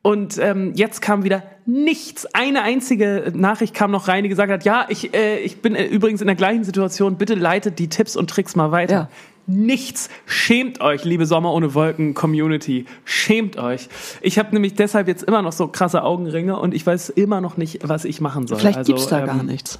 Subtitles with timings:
[0.00, 2.26] Und ähm, jetzt kam wieder nichts.
[2.34, 5.84] Eine einzige Nachricht kam noch rein, die gesagt hat, ja, ich, äh, ich bin äh,
[5.84, 7.16] übrigens in der gleichen Situation.
[7.16, 8.94] Bitte leitet die Tipps und Tricks mal weiter.
[8.94, 9.08] Ja.
[9.46, 10.08] Nichts.
[10.26, 12.86] Schämt euch, liebe Sommer ohne Wolken Community.
[13.04, 13.88] Schämt euch.
[14.20, 17.56] Ich habe nämlich deshalb jetzt immer noch so krasse Augenringe und ich weiß immer noch
[17.56, 18.58] nicht, was ich machen soll.
[18.58, 19.78] Vielleicht also, gibt's da ähm, gar nichts.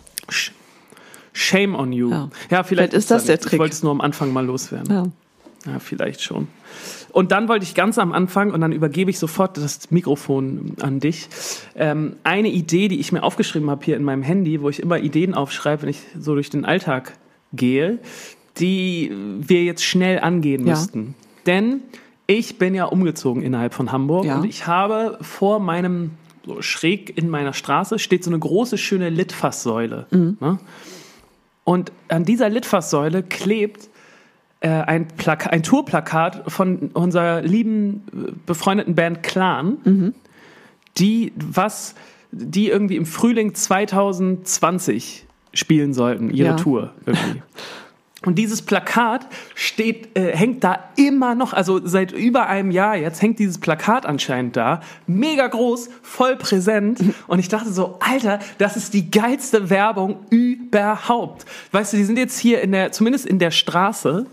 [1.39, 2.11] Sh- Shame on you.
[2.11, 2.17] Ja.
[2.51, 3.47] Ja, vielleicht, Vielleicht ist das der nichts.
[3.47, 3.61] Ich Trick.
[3.61, 4.93] wollte es nur am Anfang mal loswerden.
[4.93, 5.07] Ja.
[5.73, 6.47] Ja, vielleicht schon.
[7.11, 11.01] Und dann wollte ich ganz am Anfang, und dann übergebe ich sofort das Mikrofon an
[11.01, 11.29] dich,
[11.75, 14.99] ähm, eine Idee, die ich mir aufgeschrieben habe hier in meinem Handy, wo ich immer
[14.99, 17.15] Ideen aufschreibe, wenn ich so durch den Alltag
[17.53, 17.99] gehe,
[18.59, 20.75] die wir jetzt schnell angehen Ja.
[20.75, 21.15] müssten.
[21.47, 21.81] Denn
[22.27, 24.37] ich bin ja umgezogen innerhalb von Hamburg Ja.
[24.39, 26.13] und ich habe vor meinem,
[26.47, 30.07] so schräg in meiner Straße, steht so eine große, schöne Litfaßsäule.
[30.11, 30.59] Ne?
[31.69, 33.91] Und an dieser Litfaßsäule klebt
[34.61, 40.15] äh, ein, Plaka ein Tourplakat von unserer lieben äh, befreundeten Band Clan,
[40.97, 41.95] die was,
[42.31, 46.57] die irgendwie im Frühling 2020 spielen sollten, ihre Ja.
[46.57, 47.43] Tour irgendwie.
[48.25, 53.23] Und dieses Plakat steht, äh, hängt da immer noch, also seit über einem Jahr jetzt
[53.23, 56.99] hängt dieses Plakat anscheinend da, mega groß, voll präsent.
[57.29, 61.47] Und ich dachte so, Alter, das ist die geilste Werbung überhaupt.
[61.71, 64.27] Weißt du, die sind jetzt hier in der, zumindest in der Straße,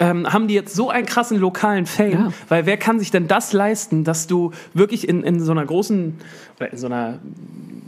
[0.00, 2.32] ähm, haben die jetzt so einen krassen lokalen Fame, Ja.
[2.48, 6.18] weil wer kann sich denn das leisten, dass du wirklich in, in so einer großen,
[6.58, 7.18] oder in so einer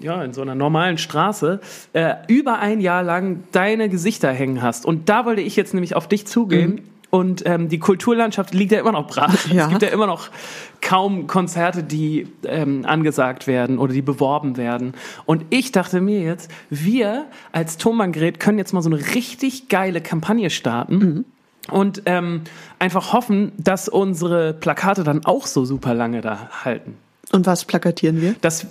[0.02, 1.60] ja, in so einer normalen Straße
[1.92, 4.86] äh, über ein Jahr lang deine Gesichter hängen hast.
[4.86, 6.80] Und da wollte ich jetzt nämlich auf dich zugehen.
[7.10, 9.34] Und ähm, die Kulturlandschaft liegt ja immer noch brach.
[9.52, 9.64] Ja.
[9.64, 10.28] Es gibt ja immer noch
[10.80, 14.94] kaum Konzerte, die ähm, angesagt werden oder die beworben werden.
[15.26, 20.00] Und ich dachte mir jetzt, wir als Tonbandgerät können jetzt mal so eine richtig geile
[20.00, 21.24] Kampagne starten.
[21.68, 22.42] Und ähm,
[22.78, 26.96] einfach hoffen, dass unsere Plakate dann auch so super lange da halten.
[27.32, 28.34] Und was plakatieren wir?
[28.40, 28.66] Das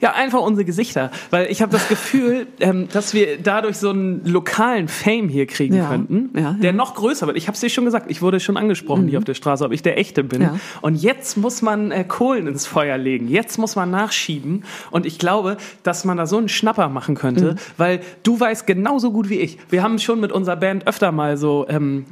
[0.00, 1.10] ja, einfach unsere Gesichter.
[1.30, 5.76] Weil ich habe das Gefühl, ähm, dass wir dadurch so einen lokalen Fame hier kriegen
[5.76, 6.52] Ja, könnten, ja, ja.
[6.52, 7.36] der noch größer wird.
[7.36, 9.72] Ich habe es dir schon gesagt, ich wurde schon angesprochen hier auf der Straße, ob
[9.72, 10.48] ich der Echte bin.
[10.80, 13.28] Und jetzt muss man äh, Kohlen ins Feuer legen.
[13.28, 14.64] Jetzt muss man nachschieben.
[14.90, 19.12] Und ich glaube, dass man da so einen Schnapper machen könnte, weil du weißt genauso
[19.12, 19.58] gut wie ich.
[19.68, 22.06] Wir haben schon mit unserer Band öfter mal so ähm,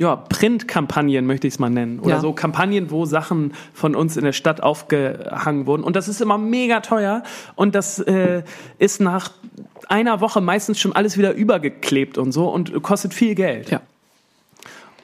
[0.00, 2.00] ja, Printkampagnen möchte ich es mal nennen.
[2.00, 2.20] Oder Ja.
[2.20, 5.84] so Kampagnen, wo Sachen von uns in der Stadt aufgehangen wurden.
[5.84, 7.22] Und das ist immer mega teuer.
[7.54, 8.42] Und das äh,
[8.78, 9.32] ist nach
[9.88, 13.70] einer Woche meistens schon alles wieder übergeklebt und so und kostet viel Geld.
[13.70, 13.82] Ja.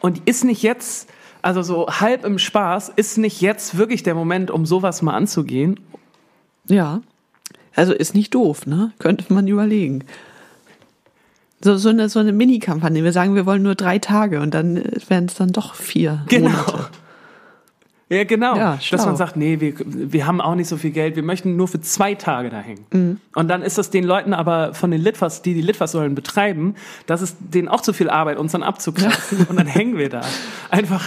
[0.00, 1.10] Und ist nicht jetzt,
[1.42, 5.78] also so halb im Spaß, ist nicht jetzt wirklich der Moment, um sowas mal anzugehen?
[6.68, 7.02] Ja.
[7.74, 8.92] Also ist nicht doof, ne?
[8.98, 10.04] Könnte man überlegen.
[11.62, 13.02] So, so eine, so eine Mini-Kampagne.
[13.02, 14.76] Wir sagen, wir wollen nur drei Tage und dann
[15.08, 16.50] werden es dann doch vier Genau.
[16.50, 16.86] Monate.
[18.08, 18.56] Ja, genau.
[18.56, 21.56] Ja, Dass man sagt, nee, wir, wir haben auch nicht so viel Geld, wir möchten
[21.56, 22.86] nur für zwei Tage da hängen.
[22.92, 23.20] Mhm.
[23.34, 26.76] Und dann ist das den Leuten aber von den Litfaß, die die Litfaßsäulen betreiben,
[27.06, 30.20] das ist denen auch zu viel Arbeit, uns dann abzukratzen und dann hängen wir da.
[30.70, 31.04] Einfach,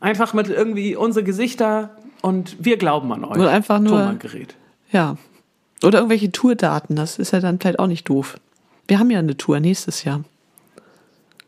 [0.00, 1.90] einfach mit irgendwie unsere Gesichter
[2.22, 3.38] und wir glauben an euch.
[3.38, 4.56] Oder einfach nur- Tonbandgerät.
[4.90, 5.16] Ja.
[5.84, 8.38] Oder irgendwelche Tourdaten, das ist ja dann vielleicht auch nicht doof.
[8.88, 10.24] Wir haben ja eine Tour nächstes Jahr.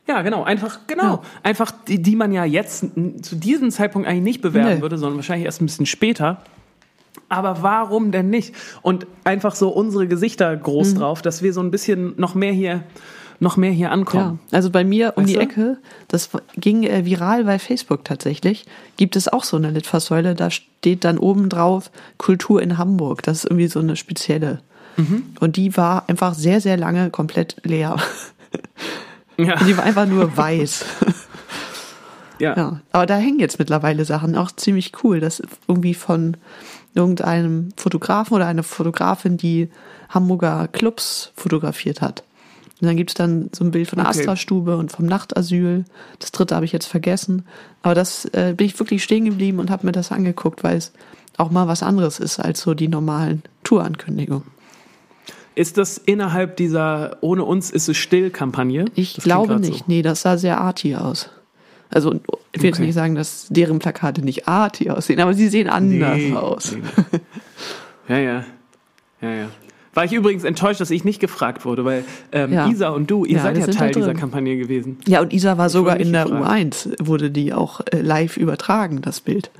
[0.07, 1.03] Ja, genau, einfach, genau.
[1.17, 1.23] Ja.
[1.43, 2.85] Einfach, die, die man ja jetzt
[3.23, 4.83] zu diesem Zeitpunkt eigentlich nicht bewerben Nee.
[4.83, 6.43] würde, sondern wahrscheinlich erst ein bisschen später.
[7.29, 8.55] Aber warum denn nicht?
[8.83, 10.63] Und einfach so unsere Gesichter Mhm.
[10.63, 12.83] groß drauf, dass wir so ein bisschen noch mehr hier
[13.43, 14.39] noch mehr hier ankommen.
[14.51, 15.41] Ja, also bei mir um Weißt die du?
[15.41, 15.79] Ecke,
[16.09, 16.29] das
[16.59, 18.67] ging äh, viral bei Facebook tatsächlich,
[18.99, 23.23] gibt es auch so eine Litfaßsäule, da steht dann oben drauf Kultur in Hamburg.
[23.23, 24.61] Das ist irgendwie so eine spezielle.
[24.97, 25.35] Mhm.
[25.41, 27.97] Und die war einfach sehr, sehr lange komplett leer.
[29.39, 29.59] Ja.
[29.59, 30.85] Und die war einfach nur weiß.
[32.41, 32.57] Ja.
[32.57, 35.21] Ja, aber da hängen jetzt mittlerweile Sachen, auch ziemlich cool.
[35.21, 36.37] Das ist irgendwie von
[36.95, 39.69] irgendeinem Fotografen oder einer Fotografin, die
[40.09, 42.25] Hamburger Clubs fotografiert hat.
[42.81, 44.21] Und dann gibt's dann so ein Bild von der Okay.
[44.21, 45.85] Astra-Stube und vom Nachtasyl.
[46.19, 47.45] Das dritte habe ich jetzt vergessen.
[47.83, 50.93] Aber das äh, bin ich wirklich stehen geblieben und habe mir das angeguckt, weil es
[51.37, 54.47] auch mal was anderes ist als so die normalen Tourankündigungen.
[55.61, 58.87] Ist das innerhalb dieser Ohne uns ist es still Kampagne?
[58.95, 59.81] Ich Das glaube nicht.
[59.81, 59.85] So.
[59.89, 61.29] Nee, das sah sehr arty aus.
[61.91, 62.15] Also
[62.53, 62.87] ich will jetzt Okay.
[62.87, 66.73] nicht sagen, dass deren Plakate nicht arty aussehen, aber sie sehen anders Nee, aus.
[66.73, 67.19] nee.
[68.09, 68.45] Ja, ja.
[69.21, 69.49] Ja, ja.
[69.93, 72.69] War ich übrigens enttäuscht, dass ich nicht gefragt wurde, weil ähm, Ja.
[72.69, 74.99] Isa und du, ihr Ja, seid ja Teil dieser Kampagne gewesen.
[75.07, 76.49] Ja, und Isa war sogar wurde in der gefragt.
[76.49, 79.51] U1, wurde die auch äh, live übertragen, das Bild.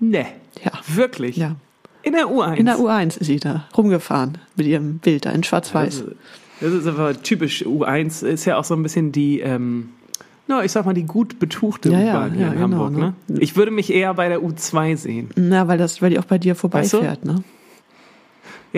[0.00, 0.26] Nee.
[0.64, 0.72] Ja.
[0.94, 1.36] Wirklich?
[1.36, 1.54] Ja.
[2.02, 2.54] In der U1?
[2.54, 6.04] In der U1 ist sie da rumgefahren mit ihrem Bild da in Schwarz-Weiß.
[6.04, 6.14] Das,
[6.60, 9.90] das ist aber typisch U1, ist ja auch so ein bisschen die, ähm,
[10.46, 12.92] na, ich sag mal, die gut betuchte Ja, ja, U-Bahn hier ja, in genau, Hamburg.
[12.92, 13.14] Ne?
[13.28, 13.40] ne?
[13.40, 15.30] Ich würde mich eher bei der U2 sehen.
[15.36, 16.68] Na, weil das, weil die auch bei dir Weißt du?
[16.68, 17.42] vorbeifährt, ne?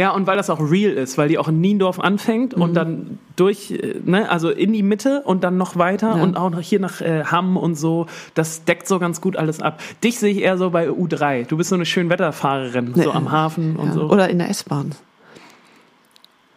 [0.00, 2.62] Ja, und weil das auch real ist, weil die auch in Niendorf anfängt Mhm.
[2.62, 6.22] und dann durch, äh, ne, also in die Mitte und dann noch weiter Ja.
[6.22, 8.06] und auch noch hier nach äh, Hamm und so.
[8.34, 9.78] Das deckt so ganz gut alles ab.
[10.02, 11.44] Dich sehe ich eher so bei U3.
[11.46, 13.92] Du bist so eine Schönwetterfahrerin, so Ne, am Hafen und Ja.
[13.92, 14.02] so.
[14.08, 14.92] Oder in der S-Bahn.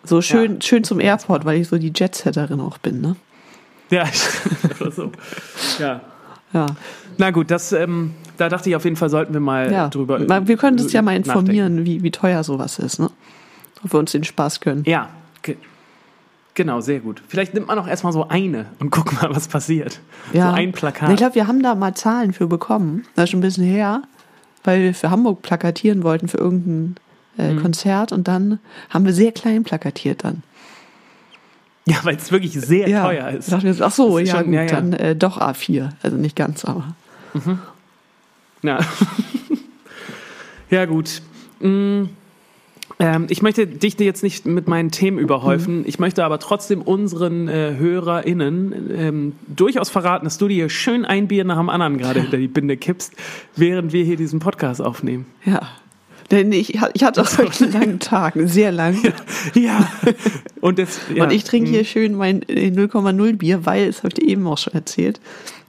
[0.06, 3.16] So schön, schön zum Airport, weil ich so die Jetsetterin auch bin, ne?
[3.90, 4.06] Ja.
[4.80, 5.12] Oder so.
[5.80, 6.00] Ja.
[6.54, 6.66] Ja.
[7.18, 9.88] Na gut, das, ähm, da dachte ich auf jeden Fall, sollten wir mal ja.
[9.89, 10.19] drüber.
[10.48, 13.10] Wir können uns ja mal informieren, wie, wie teuer sowas ist, ne?
[13.83, 14.83] Ob wir uns den Spaß können.
[14.86, 15.10] Ja,
[15.42, 15.57] ge
[16.54, 17.21] genau, sehr gut.
[17.27, 20.00] Vielleicht nimmt man auch erstmal so eine und guckt mal, was passiert.
[20.31, 20.50] Ja.
[20.50, 21.10] So ein Plakat.
[21.12, 23.06] Ich glaube, wir haben da mal Zahlen für bekommen.
[23.16, 24.04] Das ist schon ein bisschen her,
[24.63, 26.95] weil wir für Hamburg plakatieren wollten für irgendein
[27.38, 27.62] äh, Mhm.
[27.62, 28.59] Konzert und dann
[28.92, 30.44] haben wir sehr klein plakatiert dann.
[31.88, 33.04] ja, weil es wirklich sehr ja.
[33.04, 33.51] teuer ist.
[33.51, 34.68] Dachten wir so, ach so, ja, schon- gut, ja, ja.
[34.68, 35.89] dann äh, doch A4.
[36.04, 36.95] Also nicht ganz, aber.
[38.62, 38.80] Ja.
[40.69, 41.21] ja, gut.
[41.59, 42.03] Mm,
[43.00, 45.83] ähm, ich möchte dich jetzt nicht mit meinen Themen überhäufen.
[45.85, 51.27] Ich möchte aber trotzdem unseren äh, HörerInnen ähm, durchaus verraten, dass du dir schön ein
[51.27, 53.13] Bier nach dem anderen gerade hinter die Binde kippst,
[53.56, 55.25] während wir hier diesen Podcast aufnehmen.
[55.45, 55.62] Ja.
[56.31, 58.97] Denn ich, ich hatte auch einen langen Tag, sehr lang.
[59.53, 59.87] Ja.
[60.61, 61.23] Und, das, ja.
[61.23, 64.47] Und ich trinke hier schön mein äh, 0,0 Bier, weil, das habe ich dir eben
[64.47, 65.19] auch schon erzählt,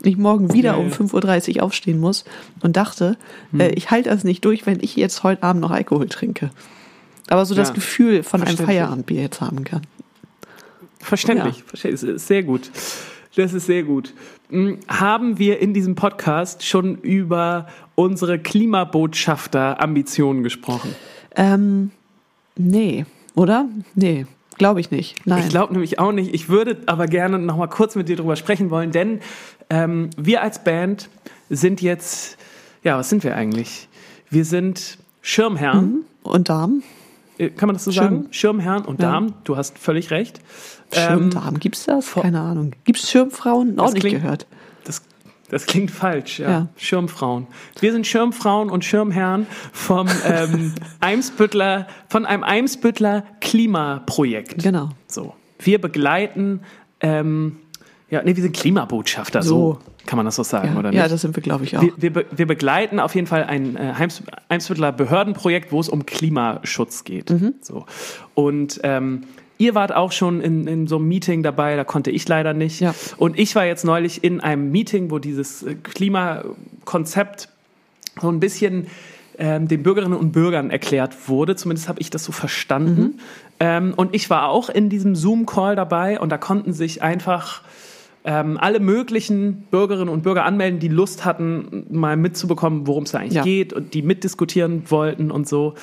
[0.02, 0.94] ich morgen wieder Ja, um ja.
[0.94, 2.24] 5.30 Uhr aufstehen muss
[2.62, 3.16] und dachte,
[3.50, 3.60] Hm.
[3.60, 6.50] äh, ich halte das nicht durch, wenn ich jetzt heute Abend noch Alkohol trinke.
[7.28, 8.56] Aber so das Ja, Gefühl von einem.
[8.56, 9.82] Feierabendbier jetzt haben kann.
[11.00, 11.64] Verständlich.
[11.66, 12.20] Verständlich.
[12.22, 12.70] Sehr gut.
[13.36, 14.14] Das ist sehr gut.
[14.50, 20.94] Hm, Haben wir in diesem Podcast schon über unsere Klimabotschafter-Ambitionen gesprochen?
[21.34, 21.90] Ähm,
[22.56, 23.04] nee,
[23.34, 23.66] oder?
[23.94, 24.26] Nee,
[24.56, 25.26] glaube ich nicht.
[25.26, 25.42] Nein.
[25.42, 26.32] Ich glaube nämlich auch nicht.
[26.34, 29.20] Ich würde aber gerne noch mal kurz mit dir drüber sprechen wollen, denn
[29.70, 31.08] ähm, wir als Band
[31.50, 32.36] sind jetzt,
[32.84, 33.88] ja, was sind wir eigentlich?
[34.30, 36.04] Wir sind Schirmherren.
[36.22, 36.82] und Darm?
[37.38, 38.04] Äh, Kann man das so Schirm.
[38.04, 38.26] sagen?
[38.30, 39.12] Schirmherren und Ja.
[39.12, 39.34] Damen.
[39.44, 40.40] Du hast völlig recht.
[40.92, 42.12] Ähm, Schirmdarm, gibt's das?
[42.12, 42.72] Keine Ahnung.
[42.84, 43.78] Gibt's Schirmfrauen?
[43.78, 44.46] Auch das nicht klingt- gehört.
[44.84, 45.02] Das,
[45.50, 46.48] das klingt falsch, ja.
[46.50, 46.68] Ja.
[46.76, 47.46] Schirmfrauen.
[47.80, 54.62] Wir sind Schirmfrauen und Schirmherren vom ähm, Eimsbüttler, von einem Eimsbüttler Klimaprojekt.
[54.62, 54.90] Genau.
[55.08, 55.34] So.
[55.58, 56.60] Wir begleiten,
[57.00, 57.56] ähm,
[58.10, 59.78] ja, nee, wir sind Klimabotschafter, so, So.
[60.06, 60.98] Kann man das so sagen, Ja, oder nicht?
[60.98, 61.82] ja das sind wir, glaube ich, auch.
[61.82, 66.04] wir, wir, wir begleiten auf jeden Fall ein äh, Heims- Eimsbüttler Behördenprojekt, wo es um
[66.06, 67.30] Klimaschutz geht.
[67.30, 67.54] Mhm.
[67.60, 67.86] So.
[68.34, 69.22] Und ähm,
[69.58, 72.80] ihr wart auch schon in, in so einem Meeting dabei, da konnte ich leider nicht.
[72.80, 72.94] Ja.
[73.16, 77.48] Und ich war jetzt neulich in einem Meeting, wo dieses äh, Klimakonzept
[78.20, 78.86] so ein bisschen
[79.38, 81.56] ähm, den Bürgerinnen und Bürgern erklärt wurde.
[81.56, 83.00] Zumindest habe ich das so verstanden.
[83.02, 83.14] Mhm.
[83.60, 87.62] Ähm, und ich war auch in diesem Zoom-Call dabei und da konnten sich einfach
[88.26, 93.18] ähm, alle möglichen Bürgerinnen und Bürger anmelden, die Lust hatten, mal mitzubekommen, worum es da
[93.18, 93.42] eigentlich Ja.
[93.42, 95.74] geht und die mitdiskutieren wollten und so.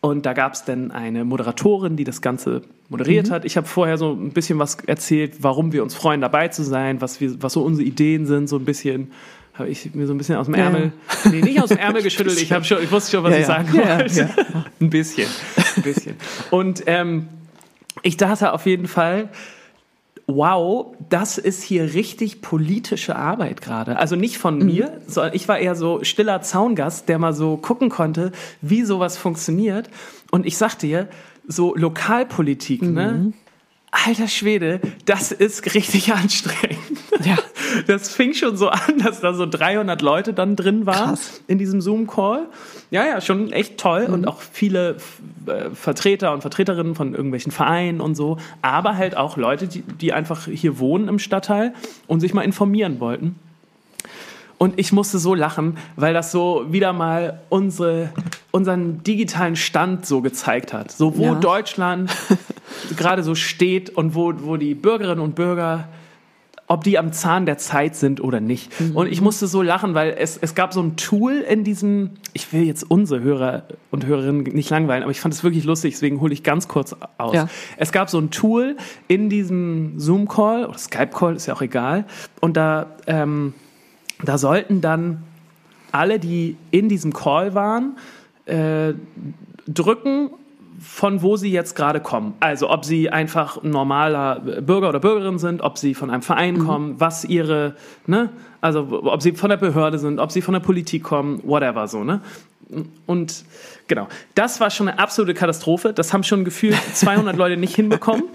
[0.00, 3.32] Und da gab es dann eine Moderatorin, die das Ganze moderiert Mhm.
[3.32, 3.44] hat.
[3.44, 7.02] Ich habe vorher so ein bisschen was erzählt, warum wir uns freuen, dabei zu sein,
[7.02, 9.10] was, wir, was so unsere Ideen sind, so ein bisschen
[9.52, 10.92] habe ich mir so ein bisschen aus dem Ja, Ärmel,
[11.30, 13.42] nee, nicht aus dem Ärmel geschüttelt, ich, hab schon, ich wusste schon, was Ja, ich
[13.42, 13.46] ja.
[13.46, 14.20] sagen Ja, wollte.
[14.20, 15.26] ja, ein bisschen,
[15.76, 16.14] ein bisschen.
[16.50, 17.28] Und ähm,
[18.02, 19.28] ich dachte auf jeden Fall,
[20.36, 23.96] wow, das ist hier richtig politische Arbeit gerade.
[23.98, 24.66] Also nicht von Mhm.
[24.66, 29.16] mir, sondern ich war eher so stiller Zaungast, der mal so gucken konnte, wie sowas
[29.16, 29.90] funktioniert.
[30.30, 31.08] Und ich sag dir,
[31.46, 32.94] so Lokalpolitik, Mhm.
[32.94, 33.32] ne?
[33.92, 36.99] alter Schwede, das ist richtig anstrengend.
[37.86, 41.40] Das fing schon so an, dass da so 300 Leute dann drin waren Krass.
[41.46, 42.46] in diesem Zoom-Call.
[42.90, 44.96] Ja, ja, schon echt toll und auch viele
[45.46, 50.12] äh, Vertreter und Vertreterinnen von irgendwelchen Vereinen und so, aber halt auch Leute, die, die
[50.12, 51.72] einfach hier wohnen im Stadtteil
[52.06, 53.36] und sich mal informieren wollten.
[54.58, 58.10] Und ich musste so lachen, weil das so wieder mal unsere,
[58.50, 60.90] unseren digitalen Stand so gezeigt hat.
[60.90, 61.34] So wo Ja.
[61.36, 62.10] Deutschland
[62.98, 65.88] gerade so steht und wo, wo die Bürgerinnen und Bürger,
[66.70, 68.70] ob die am Zahn der Zeit sind oder nicht.
[68.94, 72.52] Und ich musste so lachen, weil es, es gab so ein Tool in diesem, ich
[72.52, 76.20] will jetzt unsere Hörer und Hörerinnen nicht langweilen, aber ich fand es wirklich lustig, deswegen
[76.20, 77.34] hole ich ganz kurz aus.
[77.34, 77.48] Ja.
[77.76, 78.76] Es gab so ein Tool
[79.08, 82.04] in diesem Zoom-Call oder Skype-Call, ist ja auch egal.
[82.40, 83.52] Und da, ähm,
[84.22, 85.24] da sollten dann
[85.90, 87.96] alle, die in diesem Call waren,
[88.46, 88.94] äh,
[89.66, 90.30] drücken,
[90.80, 92.34] von wo sie jetzt gerade kommen.
[92.40, 96.58] Also ob sie einfach ein normaler Bürger oder Bürgerin sind, ob sie von einem Verein
[96.58, 98.30] kommen, was ihre, ne,
[98.62, 102.02] also ob sie von der Behörde sind, ob sie von der Politik kommen, whatever so,
[102.02, 102.22] ne.
[103.06, 103.44] Und
[103.88, 105.92] genau, das war schon eine absolute Katastrophe.
[105.92, 108.24] Das haben schon gefühlt 200 Leute nicht hinbekommen.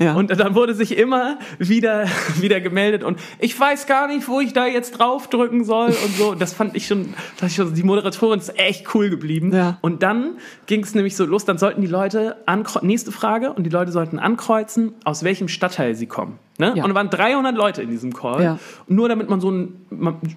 [0.00, 0.14] Ja.
[0.14, 2.06] Und dann wurde sich immer wieder,
[2.38, 6.34] wieder gemeldet und ich weiß gar nicht, wo ich da jetzt draufdrücken soll und so.
[6.36, 9.52] Das fand ich schon, ich schon die Moderatorin ist echt cool geblieben.
[9.52, 9.78] Ja.
[9.80, 13.64] Und dann ging es nämlich so los, dann sollten die Leute ankreuzen, nächste Frage, und
[13.64, 16.38] die Leute sollten ankreuzen, aus welchem Stadtteil sie kommen.
[16.58, 16.72] Ne?
[16.74, 16.82] Ja.
[16.82, 18.42] Und da waren 300 Leute in diesem Call.
[18.42, 18.58] Ja.
[18.88, 19.86] Nur damit man so ein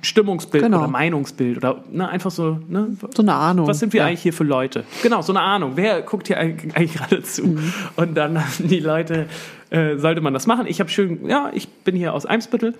[0.03, 0.77] Stimmungsbild Genau.
[0.79, 3.65] oder Meinungsbild oder ne, einfach so, ne, So eine Ahnung.
[3.67, 4.05] was sind wir ja.
[4.07, 4.83] eigentlich hier für Leute?
[5.01, 5.71] Genau, so eine Ahnung.
[5.75, 7.47] Wer guckt hier eigentlich gerade zu?
[7.47, 7.73] Mhm.
[7.95, 9.25] Und dann haben die Leute,
[9.71, 10.67] äh, sollte man das machen.
[10.67, 12.75] Ich habe schön, ja, ich bin hier aus Eimsbüttel.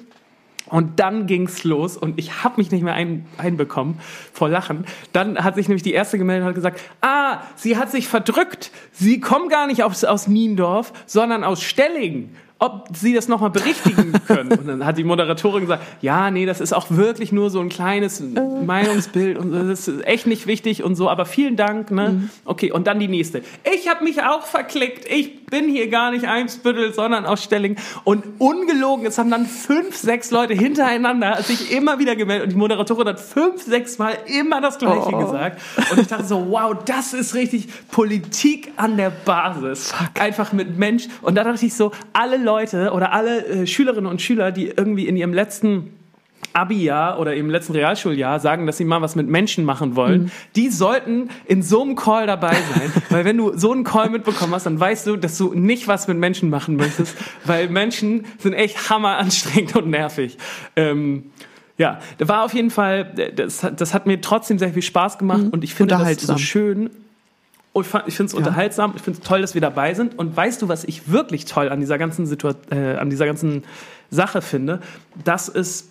[0.68, 4.00] Und dann ging's los und ich habe mich nicht mehr ein, einbekommen
[4.32, 4.86] vor Lachen.
[5.12, 8.72] Dann hat sich nämlich die erste gemeldet und hat gesagt, ah, sie hat sich verdrückt.
[8.94, 12.30] Sie kommen gar nicht aus, aus Niendorf, sondern aus Stelling.
[12.64, 14.52] Ob sie das nochmal berichtigen können.
[14.52, 17.70] Und dann hat die Moderatorin gesagt, ja, nee, das ist auch wirklich nur so ein
[17.70, 21.90] kleines Meinungsbild und das ist echt nicht wichtig und so, aber vielen Dank.
[21.90, 22.30] Ne?
[22.46, 23.42] Okay, und dann die nächste.
[23.74, 25.06] Ich habe mich auch verklickt.
[25.12, 27.78] Ich bin hier gar nicht Eimsbüttel, sondern aus Stelling.
[28.04, 32.58] Und ungelogen, es haben dann fünf, sechs Leute hintereinander sich immer wieder gemeldet und die
[32.60, 35.18] Moderatorin hat fünf, sechs Mal immer das Gleiche Oh.
[35.18, 35.60] gesagt.
[35.92, 39.94] Und ich dachte so, wow, das ist richtig Politik an der Basis.
[40.20, 41.08] Einfach mit Mensch.
[41.24, 45.08] Und da dachte ich so, alle Leute oder alle äh, Schülerinnen und Schüler, die irgendwie
[45.08, 45.94] in ihrem letzten
[46.54, 50.32] Abi-Jahr oder im letzten Realschuljahr sagen, dass sie mal was mit Menschen machen wollen, Mhm.
[50.58, 52.92] die sollten in so einem Call dabei sein.
[53.10, 56.08] weil wenn du so einen Call mitbekommen hast, dann weißt du, dass du nicht was
[56.10, 57.16] mit Menschen machen möchtest,
[57.46, 60.38] weil Menschen sind echt hammer anstrengend und nervig.
[60.76, 61.32] Ähm,
[61.78, 63.06] ja, da war auf jeden Fall,
[63.36, 66.34] das, hat- das hat mir trotzdem sehr viel Spaß gemacht und ich finde das so
[66.34, 66.38] Mhm.
[66.38, 66.90] Schön.
[67.74, 70.18] Und ich finde es unterhaltsam, ich finde es toll, dass wir dabei sind.
[70.20, 73.64] Und weißt du, was ich wirklich toll an dieser ganzen Situation, äh, an dieser ganzen
[74.10, 74.82] Sache finde,
[75.24, 75.88] dass es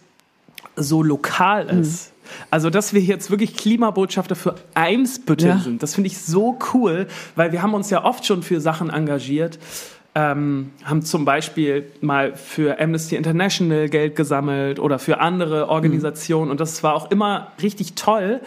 [0.76, 1.80] so lokal Mhm.
[1.80, 2.12] ist.
[2.50, 5.58] Also, dass wir jetzt wirklich Klimabotschafter für Eimsbüttel Ja.
[5.58, 8.90] sind, das finde ich so cool, weil wir haben uns ja oft schon für Sachen
[8.90, 9.58] engagiert.
[10.14, 16.60] Ähm, haben zum Beispiel mal für Amnesty International Geld gesammelt oder für andere Organisationen und
[16.60, 18.40] das war auch immer richtig toll.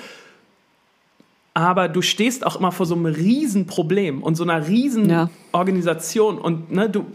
[1.55, 5.29] Aber du stehst auch immer vor so einem Riesenproblem und so einer riesen Ja.
[5.51, 7.05] Organisation und ne, du,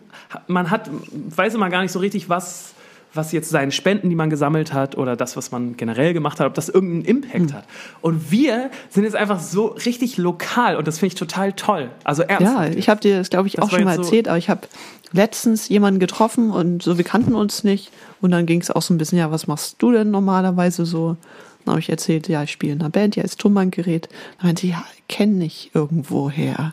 [0.47, 0.89] man hat,
[1.35, 2.73] weiß immer gar nicht so richtig, was,
[3.15, 6.47] was jetzt seine Spenden, die man gesammelt hat oder das, was man generell gemacht hat,
[6.47, 7.65] ob das irgendeinen Impact hat.
[8.01, 11.91] Und wir sind jetzt einfach so richtig lokal und das finde ich total toll.
[12.05, 12.75] Also Ja, ernsthaft.
[12.77, 14.49] ich habe dir das, glaube ich, Das auch schon mal jetzt so- erzählt, aber ich
[14.51, 14.61] habe
[15.13, 17.91] letztens jemanden getroffen und so, wir kannten uns nicht.
[18.21, 21.17] Und dann ging es auch so ein bisschen, ja, was machst du denn normalerweise so?
[21.69, 24.09] Dann habe ich erzählt, ja, ich spiele in einer Band, ja, ist Tonbandgerät.
[24.39, 26.73] Dann meinte sie, ja, kenne ich irgendwoher.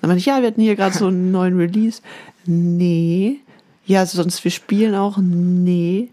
[0.00, 2.02] Dann meinte ich, ja, wir hatten hier gerade so einen neuen Release.
[2.44, 3.38] Nee.
[3.86, 5.18] Ja, sonst wir spielen auch.
[5.18, 6.08] Nee.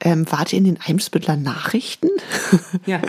[0.00, 2.08] Ähm, wart ihr in den Eimsbüttler Nachrichten?
[2.86, 3.00] Ja,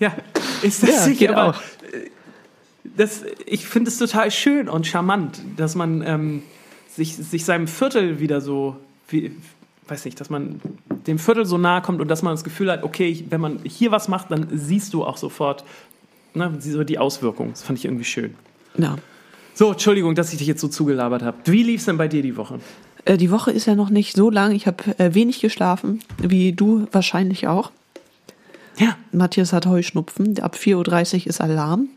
[0.00, 0.14] ja.
[0.62, 1.60] Ist das Ja, sicher, geht aber auch.
[1.92, 2.08] äh,
[2.96, 6.42] das, ich finde es total schön und charmant, dass man ähm,
[6.88, 8.76] sich, sich seinem Viertel wieder so,
[9.08, 9.32] wie,
[9.88, 10.60] weiß nicht, dass man
[11.06, 13.90] dem Viertel so nahe kommt und dass man das Gefühl hat, okay, wenn man hier
[13.92, 15.64] was macht, dann siehst du auch sofort
[16.34, 17.50] ne, so die Auswirkungen.
[17.52, 18.34] Das fand ich irgendwie schön.
[18.76, 18.96] Ja.
[19.54, 21.36] So, Entschuldigung, dass ich dich jetzt so zugelabert habe.
[21.44, 22.58] Wie lief es denn bei dir die Woche?
[23.04, 24.52] Äh, Die Woche ist ja noch nicht so lang.
[24.52, 27.70] Ich habe äh, wenig geschlafen, wie du wahrscheinlich auch.
[28.78, 28.96] Ja.
[29.12, 30.38] Matthias hat Heuschnupfen.
[30.40, 31.88] Ab 4.30 Uhr ist Alarm,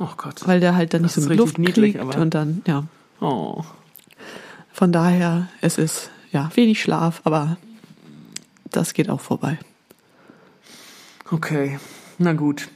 [0.00, 0.46] Oh Gott.
[0.46, 2.00] weil der halt dann Das nicht so Luft niedlich, kriegt.
[2.00, 2.84] aber- Und dann, ja.
[3.20, 3.62] Oh.
[4.72, 7.56] Von daher, es ist ja wenig Schlaf, aber
[8.70, 9.58] das geht auch vorbei.
[11.30, 11.78] Okay,
[12.18, 12.68] na gut.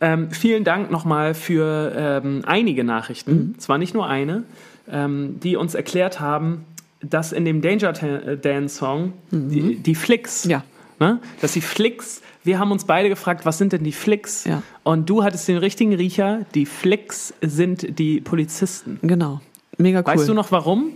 [0.00, 1.92] Ähm, vielen Dank nochmal für
[2.24, 4.44] ähm, einige Nachrichten, zwar nicht nur eine,
[4.90, 6.64] ähm, die uns erklärt haben,
[7.00, 10.62] dass in dem Danger Ta- Dance Song die, die Flicks, Ja.
[11.00, 14.44] ne, dass die Flicks, wir haben uns beide gefragt, was sind denn die Flicks?
[14.44, 14.62] Ja.
[14.84, 18.98] Und du hattest den richtigen Riecher, die Flicks sind die Polizisten.
[19.02, 19.40] Genau.
[19.76, 20.06] Mega cool.
[20.06, 20.92] Weißt du noch warum?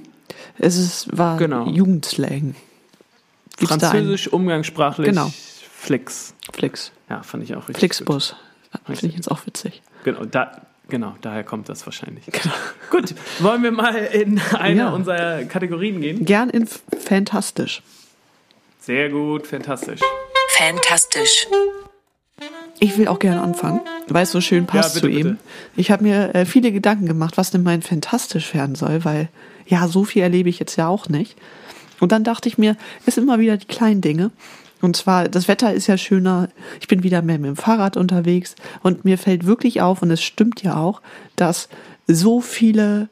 [0.58, 1.66] Es ist, war Genau.
[1.68, 2.54] Jugendslang.
[3.58, 3.68] Gibt's?
[3.74, 5.30] Französisch, umgangssprachlich, Genau.
[5.74, 6.34] Flicks.
[6.52, 6.92] Flix.
[7.10, 7.78] Ja, fand ich auch richtig.
[7.78, 8.36] Flixbus.
[8.86, 9.82] Finde ich jetzt auch witzig.
[10.04, 12.24] Genau, da, genau, daher kommt das wahrscheinlich.
[12.90, 14.90] Gut, wollen wir mal in eine Ja.
[14.90, 16.24] unserer Kategorien gehen?
[16.24, 17.82] Gern in Fantastisch.
[18.80, 20.00] Sehr gut, fantastisch.
[20.56, 21.46] Fantastisch.
[22.80, 25.22] Ich will auch gerne anfangen, weil es so schön passt bitte, zu ihm.
[25.22, 25.36] bitte.
[25.76, 29.28] Ich habe mir äh, viele Gedanken gemacht, was denn mein Fantastisch werden soll, weil
[29.66, 31.36] ja, so viel erlebe ich jetzt ja auch nicht.
[32.00, 32.76] Und dann dachte ich mir,
[33.06, 34.30] es sind immer wieder die kleinen Dinge.
[34.80, 36.48] Und zwar, das Wetter ist ja schöner,
[36.80, 40.22] ich bin wieder mehr mit dem Fahrrad unterwegs und mir fällt wirklich auf, und es
[40.22, 41.00] stimmt ja auch,
[41.36, 41.68] dass
[42.08, 43.08] so viele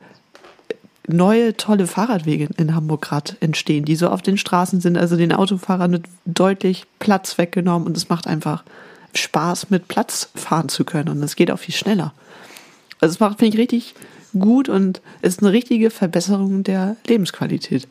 [1.06, 4.98] neue tolle Fahrradwege in Hamburg gerade entstehen, die so auf den Straßen sind.
[4.98, 8.64] Also den Autofahrern wird deutlich Platz weggenommen und es macht einfach
[9.14, 12.12] Spaß, mit Platz fahren zu können und es geht auch viel schneller.
[13.00, 13.94] Also es macht, finde ich, richtig
[14.38, 17.88] gut und ist eine richtige Verbesserung der Lebensqualität.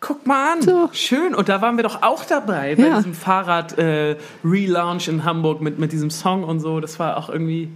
[0.00, 0.62] Guck mal an.
[0.62, 0.88] So.
[0.92, 1.34] Schön.
[1.34, 2.96] Und da waren wir doch auch dabei bei Ja.
[2.96, 6.80] diesem Fahrrad-Relaunch in Hamburg mit, mit diesem Song und so.
[6.80, 7.68] Das war auch irgendwie.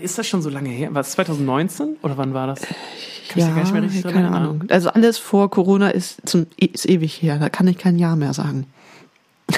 [0.00, 0.92] Ist das schon so lange her?
[0.94, 2.60] War es 2019 oder wann war das?
[2.62, 2.70] Kann
[3.36, 4.30] ich ja, da gar nicht mehr richtig keine.
[4.32, 4.64] Ahnung.
[4.68, 7.38] Also alles vor Corona ist, zum, ist ewig her.
[7.38, 8.66] Da kann ich kein Jahr mehr sagen.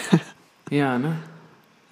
[0.71, 1.16] Ja, ne?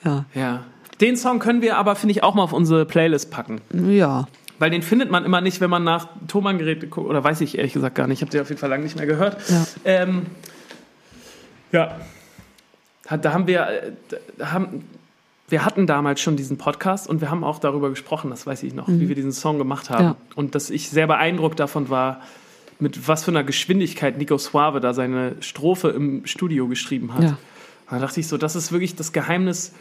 [0.05, 0.65] Ja, Ja.
[1.03, 3.61] Den Song können wir aber, finde ich, auch mal auf unsere Playlist packen.
[3.73, 4.27] ja.
[4.61, 7.09] Weil den findet man immer nicht, wenn man nach Thomann-Geräte guckt.
[7.09, 8.19] Oder weiß ich ehrlich gesagt gar nicht.
[8.19, 9.39] Ich habe den auf jeden Fall lange nicht mehr gehört.
[9.49, 9.67] Ja.
[9.87, 10.27] Ähm,
[11.73, 11.97] ja.
[13.09, 13.93] Da haben wir, äh,
[14.37, 14.85] da haben,
[15.49, 18.75] wir hatten damals schon diesen Podcast und wir haben auch darüber gesprochen, das weiß ich
[18.75, 20.05] noch, wie wir diesen Song gemacht haben.
[20.05, 20.17] Ja.
[20.35, 22.21] Und dass ich sehr beeindruckt davon war,
[22.79, 27.23] mit was für einer Geschwindigkeit Nico Suave da seine Strophe im Studio geschrieben hat.
[27.23, 27.39] Ja.
[27.89, 29.73] Da dachte ich so, das ist wirklich das Geheimnis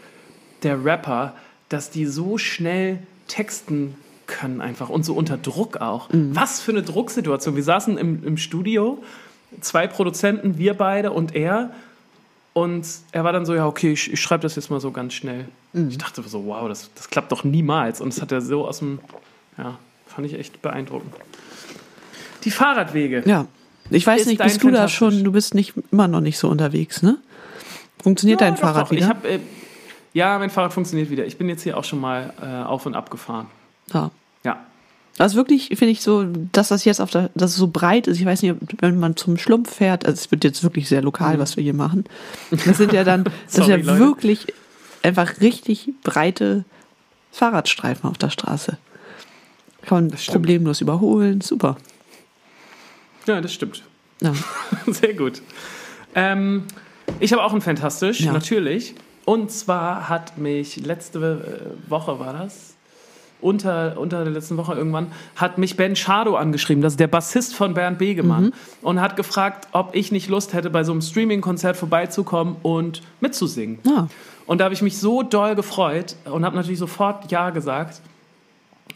[0.63, 1.35] der Rapper,
[1.67, 3.95] dass die so schnell texten
[4.29, 6.07] können einfach und so unter Druck auch.
[6.11, 7.55] Was für eine Drucksituation.
[7.55, 9.03] Wir saßen im, im Studio,
[9.59, 11.71] zwei Produzenten, wir beide und er.
[12.53, 15.13] Und er war dann so, ja, okay, ich, ich schreibe das jetzt mal so ganz
[15.13, 15.45] schnell.
[15.73, 18.01] Ich dachte so, wow, das, das klappt doch niemals.
[18.01, 18.99] Und das hat er so aus dem,
[19.57, 21.13] ja, fand ich echt beeindruckend.
[22.43, 23.23] Die Fahrradwege.
[23.25, 23.47] Ja.
[23.89, 27.01] Ich weiß nicht, bist du da schon, du bist nicht immer noch nicht so unterwegs,
[27.01, 27.17] ne?
[28.01, 28.91] Funktioniert dein doch, Fahrrad doch.
[28.91, 29.07] wieder?
[29.07, 29.39] Hab, äh,
[30.13, 31.25] ja, mein Fahrrad funktioniert wieder.
[31.25, 33.47] Ich bin jetzt hier auch schon mal äh, auf und ab gefahren.
[33.93, 34.11] ja.
[35.17, 38.19] Also wirklich finde ich so, dass das jetzt auf der, dass es so breit ist.
[38.19, 41.39] Ich weiß nicht, wenn man zum Schlumpf fährt, also es wird jetzt wirklich sehr lokal,
[41.39, 42.05] was wir hier machen.
[42.65, 43.99] Das sind ja dann, das Sorry, sind ja Leute.
[43.99, 44.47] wirklich
[45.03, 46.63] einfach richtig breite
[47.31, 48.77] Fahrradstreifen auf der Straße.
[49.81, 51.41] Kann man problemlos überholen.
[51.41, 51.75] Super.
[53.27, 53.83] Ja, das stimmt.
[54.21, 54.33] Ja.
[54.87, 55.41] Sehr gut.
[56.15, 56.63] Ähm,
[57.19, 58.31] ich habe auch ein Fantastisch, Ja.
[58.33, 58.95] natürlich.
[59.25, 62.68] Und zwar hat mich letzte äh, Woche war das,
[63.41, 67.55] unter, unter der letzten Woche irgendwann, hat mich Ben Schado angeschrieben, das ist der Bassist
[67.55, 68.53] von Bernd Begemann, Mhm.
[68.81, 73.79] und hat gefragt, ob ich nicht Lust hätte, bei so einem Streaming-Konzert vorbeizukommen und mitzusingen.
[73.87, 74.07] Ah.
[74.45, 78.01] Und da habe ich mich so doll gefreut und habe natürlich sofort Ja gesagt.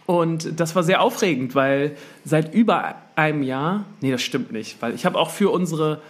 [0.06, 4.93] Und das war sehr aufregend, weil seit über einem Jahr, nee, das stimmt nicht, weil
[4.95, 6.01] ich habe auch für unsere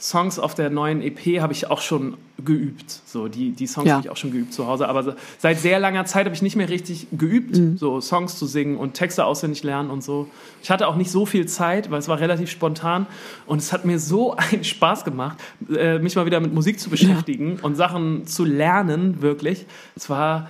[0.00, 2.90] Songs auf der neuen EP habe ich auch schon geübt.
[3.04, 3.94] So, die, die Songs Ja.
[3.96, 4.88] habe ich auch schon geübt zu Hause.
[4.88, 7.76] Aber seit sehr langer Zeit habe ich nicht mehr richtig geübt, Mhm.
[7.76, 10.26] so Songs zu singen und Texte auswendig lernen und so.
[10.62, 13.06] Ich hatte auch nicht so viel Zeit, weil es war relativ spontan.
[13.46, 15.36] Und es hat mir so einen Spaß gemacht,
[15.70, 19.66] äh, mich mal wieder mit Musik zu beschäftigen und Sachen zu lernen, wirklich.
[19.96, 20.48] Es war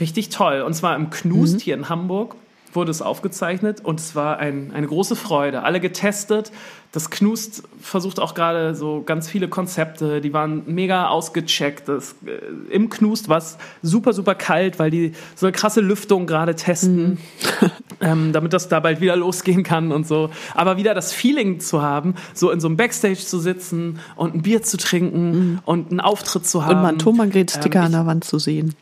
[0.00, 0.62] richtig toll.
[0.62, 1.58] Und zwar im Knust Mhm.
[1.60, 2.34] hier in Hamburg
[2.74, 5.62] wurde es aufgezeichnet und es war ein, eine große Freude.
[5.62, 6.52] Alle getestet.
[6.90, 11.86] Das Knust versucht auch gerade so ganz viele Konzepte, die waren mega ausgecheckt.
[11.86, 16.26] Das, äh, Im Knust war es super, super kalt, weil die so eine krasse Lüftung
[16.26, 17.18] gerade testen,
[18.00, 20.30] ähm, damit das da bald wieder losgehen kann und so.
[20.54, 24.42] Aber wieder das Feeling zu haben, so in so einem Backstage zu sitzen und ein
[24.42, 26.76] Bier zu trinken und einen Auftritt zu haben.
[26.76, 28.74] Und mal einen Thomann-Sticker Ähm, an der Wand zu sehen.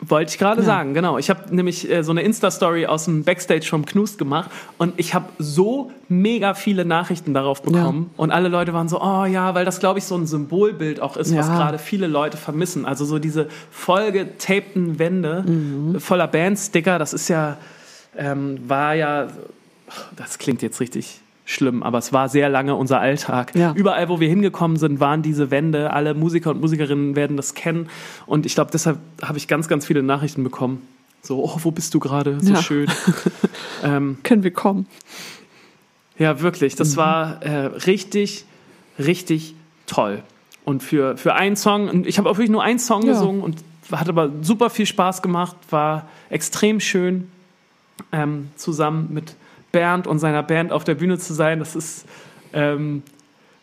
[0.00, 0.66] Wollte ich gerade Ja.
[0.66, 1.16] sagen, genau.
[1.18, 5.14] Ich habe nämlich äh, so eine Insta-Story aus dem Backstage vom Knust gemacht und ich
[5.14, 8.10] habe so mega viele Nachrichten darauf bekommen.
[8.16, 11.16] Und alle Leute waren so, oh ja, weil das, glaube ich, so ein Symbolbild auch
[11.16, 11.56] ist, was Ja.
[11.56, 12.84] gerade viele Leute vermissen.
[12.84, 16.00] Also so diese vollgetapten Wände Mhm.
[16.00, 17.56] voller Bandsticker, das ist ja,
[18.16, 19.28] ähm, war ja,
[20.16, 23.54] das klingt jetzt richtig schlimm, aber es war sehr lange unser Alltag.
[23.54, 23.72] Ja.
[23.74, 25.92] Überall, wo wir hingekommen sind, waren diese Wände.
[25.92, 27.88] Alle Musiker und Musikerinnen werden das kennen.
[28.26, 30.82] Und ich glaube, deshalb habe ich ganz, ganz viele Nachrichten bekommen.
[31.22, 32.38] So, oh, wo bist du gerade?
[32.40, 32.62] So Ja.
[32.62, 32.88] schön.
[33.84, 34.86] ähm, Können wir kommen?
[36.18, 36.74] ja, wirklich.
[36.76, 36.96] Das Mhm.
[36.96, 38.44] war äh, richtig,
[38.98, 39.54] richtig
[39.86, 40.22] toll.
[40.64, 43.12] Und für, für einen Song, und ich habe auch wirklich nur einen Song Ja.
[43.12, 43.58] gesungen und
[43.92, 47.30] hat aber super viel Spaß gemacht, war extrem schön,
[48.10, 49.36] ähm, zusammen mit
[49.76, 51.58] Bernd und seiner Band auf der Bühne zu sein.
[51.58, 52.06] Das ist,
[52.54, 53.02] ähm,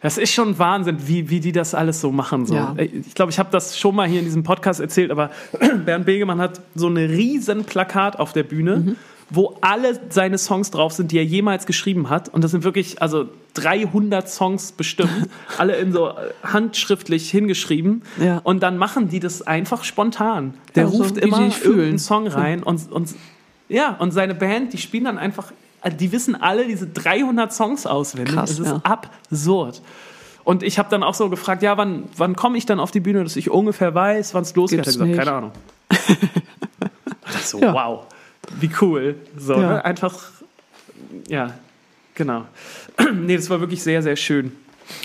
[0.01, 2.45] das ist schon Wahnsinn, wie, wie die das alles so machen.
[2.45, 2.53] So.
[2.55, 2.75] Ja.
[2.77, 5.31] Ich glaube, ich habe das schon mal hier in diesem Podcast erzählt, aber
[5.85, 8.95] Bernd Begemann hat so ein riesen Plakat auf der Bühne, Mhm.
[9.29, 12.29] wo alle seine Songs drauf sind, die er jemals geschrieben hat.
[12.29, 18.03] Und das sind wirklich, also 300 Songs bestimmt, alle in so äh, handschriftlich hingeschrieben.
[18.21, 18.41] Ja.
[18.43, 20.53] Und dann machen die das einfach spontan.
[20.75, 23.15] Der Also, ruft immer irgendeinen Song rein und, und
[23.69, 25.53] ja, und seine Band, die spielen dann einfach,
[25.89, 28.33] die wissen alle diese 300 Songs auswendig.
[28.35, 28.81] Krass, es ist ja.
[28.83, 29.81] absurd.
[30.43, 32.99] Und ich habe dann auch so gefragt, ja, wann, wann komme ich dann auf die
[32.99, 34.79] Bühne, dass ich ungefähr weiß, wann es losgeht.
[34.79, 35.17] Hat er gesagt, nicht.
[35.17, 35.51] keine Ahnung.
[37.41, 37.73] So, Ja.
[37.73, 38.05] wow,
[38.59, 39.15] wie cool.
[39.37, 39.59] So, Ja.
[39.73, 39.85] ne?
[39.85, 40.17] einfach,
[41.27, 41.53] ja,
[42.15, 42.45] genau.
[43.13, 44.51] nee, das war wirklich sehr, sehr schön.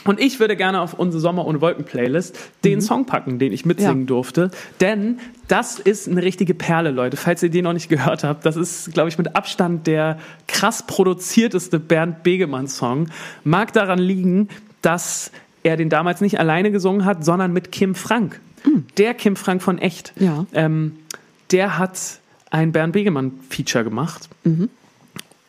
[0.04, 3.64] Und ich würde gerne auf unsere Sommer ohne Wolken Playlist den Song packen, den ich
[3.66, 4.00] mitsingen Mhm.
[4.02, 4.06] Ja.
[4.06, 4.50] durfte.
[4.80, 7.16] Denn das ist eine richtige Perle, Leute.
[7.16, 10.86] Falls ihr den noch nicht gehört habt, das ist, glaube ich, mit Abstand der krass
[10.86, 13.08] produzierteste Bernd Begemann-Song.
[13.44, 14.48] Mag daran liegen,
[14.82, 15.30] dass
[15.62, 18.40] er den damals nicht alleine gesungen hat, sondern mit Kim Frank.
[18.96, 20.12] Der Kim Frank von Echt.
[20.16, 20.24] Mhm.
[20.24, 20.46] Ja.
[20.52, 20.92] Ähm,
[21.50, 22.20] der hat
[22.50, 24.28] ein Bernd Begemann-Feature gemacht.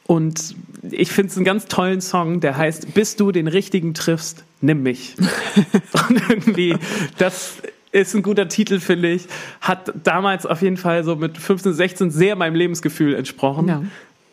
[0.06, 4.43] Und ich finde es einen ganz tollen Song, der heißt Bis du den richtigen triffst,
[4.61, 5.15] nimm mich.
[6.09, 6.75] Und irgendwie,
[7.17, 7.55] das
[7.91, 9.27] ist ein guter Titel, finde ich.
[9.61, 13.67] Hat damals auf jeden Fall so mit 15, 16 sehr meinem Lebensgefühl entsprochen.
[13.67, 13.83] Ja.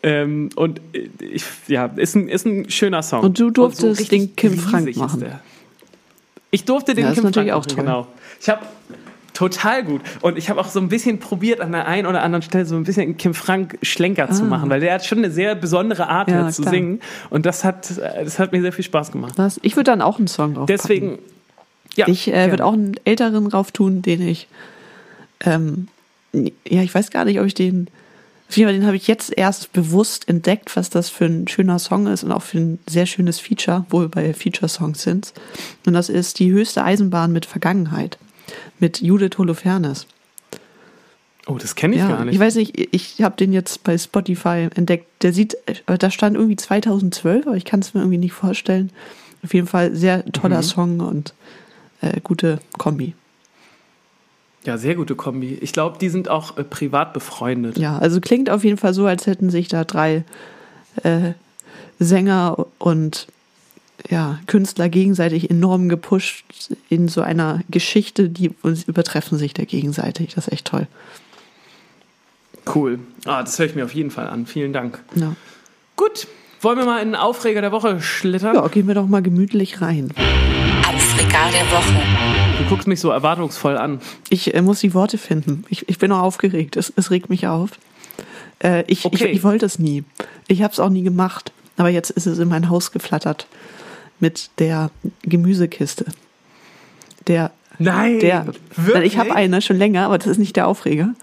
[0.03, 0.79] Ähm, und
[1.19, 3.21] ich, ja, ist ein, ist ein schöner Song.
[3.23, 5.25] Und du durftest richtig den Kim Frank machen.
[6.51, 7.85] Ich durfte den Ja, ist Kim natürlich Frank auch machen, toll.
[7.85, 8.07] genau.
[8.39, 8.61] Ich habe
[9.37, 12.41] total gut und ich habe auch so ein bisschen probiert an der einen oder anderen
[12.41, 15.55] Stelle so ein bisschen Kim Frank Schlenker zu machen, weil der hat schon eine sehr
[15.55, 16.31] besondere Art Ah.
[16.31, 16.73] Ja, jetzt zu klar.
[16.73, 19.33] singen und das hat das hat mir sehr viel Spaß gemacht.
[19.37, 19.59] Was?
[19.61, 21.19] Ich würde dann auch einen Song drauf Deswegen
[21.97, 24.47] ja, Ich äh, würde auch einen älteren drauf tun, den ich,
[25.41, 25.87] ähm,
[26.33, 27.87] ja, ich weiß gar nicht, ob ich den,
[28.49, 31.79] auf jeden Fall, den habe ich jetzt erst bewusst entdeckt, was das für ein schöner
[31.79, 35.33] Song ist und auch für ein sehr schönes Feature, wo wir bei Feature-Songs sind.
[35.85, 38.19] Und das ist die höchste Eisenbahn mit Vergangenheit,
[38.79, 40.07] mit Judith Holofernes.
[41.47, 42.33] Oh, das kenne ich Ja, gar nicht.
[42.35, 45.05] ich weiß nicht, ich habe den jetzt bei Spotify entdeckt.
[45.23, 48.91] Der sieht, äh, da stand irgendwie 2012, aber ich kann es mir irgendwie nicht vorstellen.
[49.43, 50.63] Auf jeden Fall sehr toller Mhm.
[50.63, 51.33] Song und
[52.01, 53.13] äh, gute Kombi.
[54.65, 55.57] ja, sehr gute Kombi.
[55.61, 57.77] Ich glaube, die sind auch äh, privat befreundet.
[57.77, 60.25] Ja, also klingt auf jeden Fall so, als hätten sich da drei
[61.03, 61.31] äh,
[61.99, 63.27] Sänger und
[64.09, 66.45] ja, Künstler gegenseitig enorm gepusht
[66.89, 70.35] in so einer Geschichte, die und sie übertreffen sich da gegenseitig.
[70.35, 70.87] Das ist echt toll.
[72.73, 72.99] Cool.
[73.25, 74.45] Ah, das höre ich mir auf jeden Fall an.
[74.45, 74.99] Vielen Dank.
[75.15, 75.35] Ja.
[75.95, 76.27] Gut,
[76.61, 78.55] wollen wir mal in den Aufreger der Woche schlittern?
[78.55, 80.11] ja, gehen wir doch mal gemütlich rein.
[80.87, 82.01] Aufreger der Woche.
[82.59, 84.01] Du guckst mich so erwartungsvoll an.
[84.29, 85.63] Ich äh, muss die Worte finden.
[85.69, 86.75] Ich, ich bin auch aufgeregt.
[86.75, 87.71] Es, es regt mich auf.
[88.63, 89.15] Äh, ich, Okay.
[89.15, 90.03] ich, ich wollte es nie.
[90.47, 91.51] Ich habe es auch nie gemacht.
[91.77, 93.47] Aber jetzt ist es in mein Haus geflattert
[94.19, 94.91] mit der
[95.23, 96.05] Gemüsekiste.
[97.27, 99.13] Der, Nein, der, wirklich?
[99.13, 101.13] ich habe eine schon länger, aber das ist nicht der Aufreger.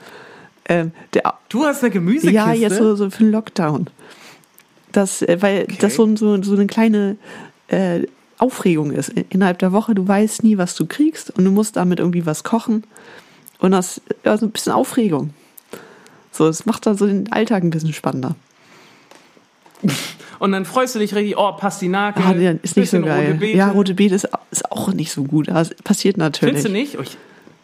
[0.66, 2.35] Ähm, der, Du hast eine Gemüsekiste?
[2.35, 3.88] ja, jetzt so, so für den Lockdown.
[4.92, 7.16] Das, äh, weil das so, so, so eine kleine
[7.68, 8.07] äh,
[8.38, 9.11] Aufregung ist.
[9.30, 12.44] Innerhalb der Woche, du weißt nie, was du kriegst und du musst damit irgendwie was
[12.44, 12.85] kochen.
[13.59, 15.30] Und das ja, so ein bisschen Aufregung.
[16.30, 18.35] So, es macht dann so den Alltag ein bisschen spannender.
[20.44, 22.20] Und dann freust du dich richtig, oh, Pastinake.
[22.22, 23.28] Ah, ist nicht so geil.
[23.28, 23.57] Rote Beete.
[23.57, 25.48] Ja, rote Beete ist, ist auch nicht so gut.
[25.48, 26.57] Es passiert natürlich.
[26.62, 26.98] Findest du nicht?
[26.98, 27.16] Oh, ich-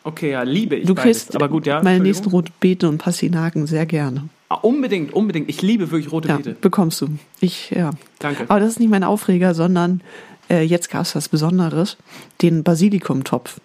[0.03, 1.19] Okay, ja, liebe ich Du beides.
[1.27, 1.83] kriegst Aber gut, ja.
[1.83, 4.31] meine nächsten rote Beete und Pastinaken sehr gerne.
[4.49, 5.51] Ah, unbedingt, unbedingt.
[5.51, 6.57] Ich liebe wirklich rote Ja, Beete.
[6.59, 7.09] bekommst du.
[7.41, 7.91] Ich, ja.
[8.19, 8.45] Danke.
[8.49, 10.01] Aber das ist nicht mein Aufreger, sondern
[10.49, 11.99] äh, jetzt gab es was Besonderes,
[12.41, 13.61] den Basilikumtopf.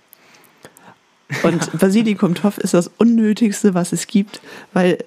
[1.43, 4.41] Und Basilikumtopf ist das Unnötigste, was es gibt,
[4.73, 4.97] weil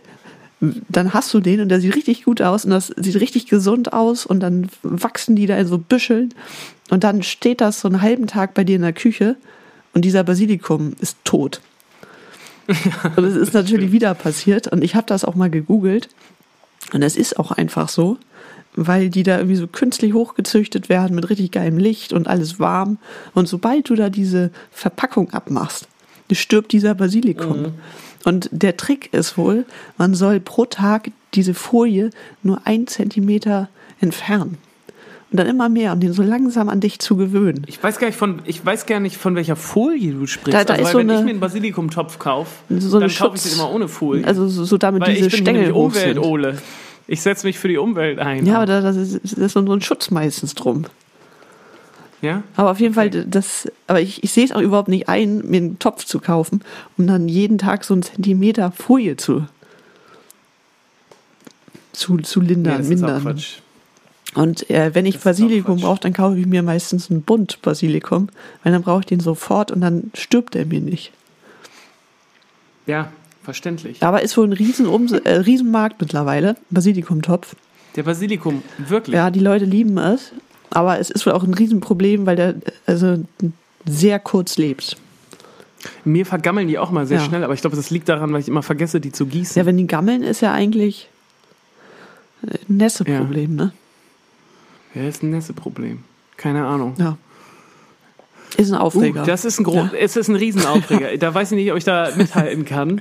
[0.61, 3.93] dann hast du den und der sieht richtig gut aus und das sieht richtig gesund
[3.93, 6.35] aus und dann wachsen die da in so Büscheln
[6.91, 9.37] und dann steht das so einen halben Tag bei dir in der Küche
[9.95, 11.61] und dieser Basilikum ist tot.
[13.17, 16.11] Und es ist natürlich wieder passiert und ich habe das auch mal gegoogelt
[16.93, 18.19] und es ist auch einfach so,
[18.77, 22.99] weil die da irgendwie so künstlich hochgezüchtet werden mit richtig geilem Licht und alles warm.
[23.33, 25.89] Und sobald du da diese Verpackung abmachst,
[26.31, 27.73] stirbt dieser Basilikum.
[28.25, 29.65] Und der Trick ist wohl,
[29.97, 32.11] man soll pro Tag diese Folie
[32.43, 33.69] nur ein Zentimeter
[34.01, 34.59] entfernen.
[35.31, 37.63] Und dann immer mehr, um den so langsam an dich zu gewöhnen.
[37.67, 40.59] Ich weiß gar nicht von, ich weiß gar nicht von welcher Folie du sprichst.
[40.59, 43.37] Da- da also, weil so wenn eine- ich mir einen Basilikumtopf kaufe, So dann kaufe
[43.37, 44.27] ich den immer ohne Folie.
[44.27, 46.17] Also so, so damit weil diese ich bin Stängel hoch sind.
[46.19, 46.59] Umwelt-Ole.
[47.07, 48.47] Ich setze mich für die Umwelt ein.
[48.47, 50.85] Ja, aber da, das ist, das ist so ein Schutz meistens drum.
[52.21, 52.43] Ja?
[52.57, 55.59] Aber auf jeden Fall, das, aber ich, ich sehe es auch überhaupt nicht ein, mir
[55.59, 56.63] einen Topf zu kaufen,
[56.97, 59.47] um dann jeden Tag so einen Zentimeter Folie zu,
[61.93, 63.41] zu, zu lindern, auch mindern.
[64.35, 68.29] Und äh, wenn ich Das Basilikum brauche, dann kaufe ich mir meistens einen Bund Basilikum,
[68.63, 71.13] weil dann brauche ich den sofort und dann stirbt er mir nicht.
[72.87, 73.11] Ja,
[73.43, 74.03] verständlich.
[74.03, 74.87] Aber ist wohl ein riesen
[75.25, 77.57] äh, Riesenmarkt mittlerweile, Basilikumtopf.
[77.97, 79.15] Der Basilikum, wirklich.
[79.15, 80.33] Ja, die Leute lieben es,
[80.71, 82.55] aber es ist wohl auch ein Riesenproblem, weil der
[82.87, 83.25] also
[83.87, 84.97] sehr kurz lebt.
[86.05, 87.25] Mir vergammeln die auch mal sehr Ja.
[87.25, 89.59] schnell, aber ich glaube, das liegt daran, weil ich immer vergesse, die zu gießen.
[89.59, 91.09] Ja, wenn die gammeln, ist ja eigentlich
[92.43, 93.73] ein Nässeproblem, ne?
[94.95, 96.01] Ja, ist ein Nässeproblem.
[96.37, 96.95] Keine Ahnung.
[96.99, 97.17] Ja.
[98.57, 99.23] Ist ein Aufreger.
[99.23, 99.91] Uh, das ist ein Gro Ja.
[99.99, 101.17] es ist ein Riesenaufreger.
[101.19, 103.01] da weiß ich nicht, ob ich da mithalten kann.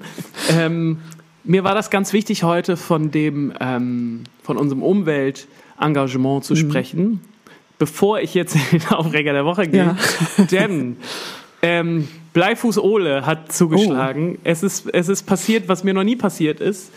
[0.49, 0.99] Ähm,
[1.43, 6.43] mir war das ganz wichtig, heute von dem, ähm, von unserem Umweltengagement Mhm.
[6.43, 7.21] zu sprechen,
[7.77, 9.95] bevor ich jetzt in den Aufreger der Woche gehe.
[10.37, 10.43] Ja.
[10.51, 10.97] Denn
[11.61, 14.35] ähm, Bleifuß Ole hat zugeschlagen.
[14.35, 14.41] Oh.
[14.43, 16.91] Es, ist, es ist passiert, was mir noch nie passiert ist.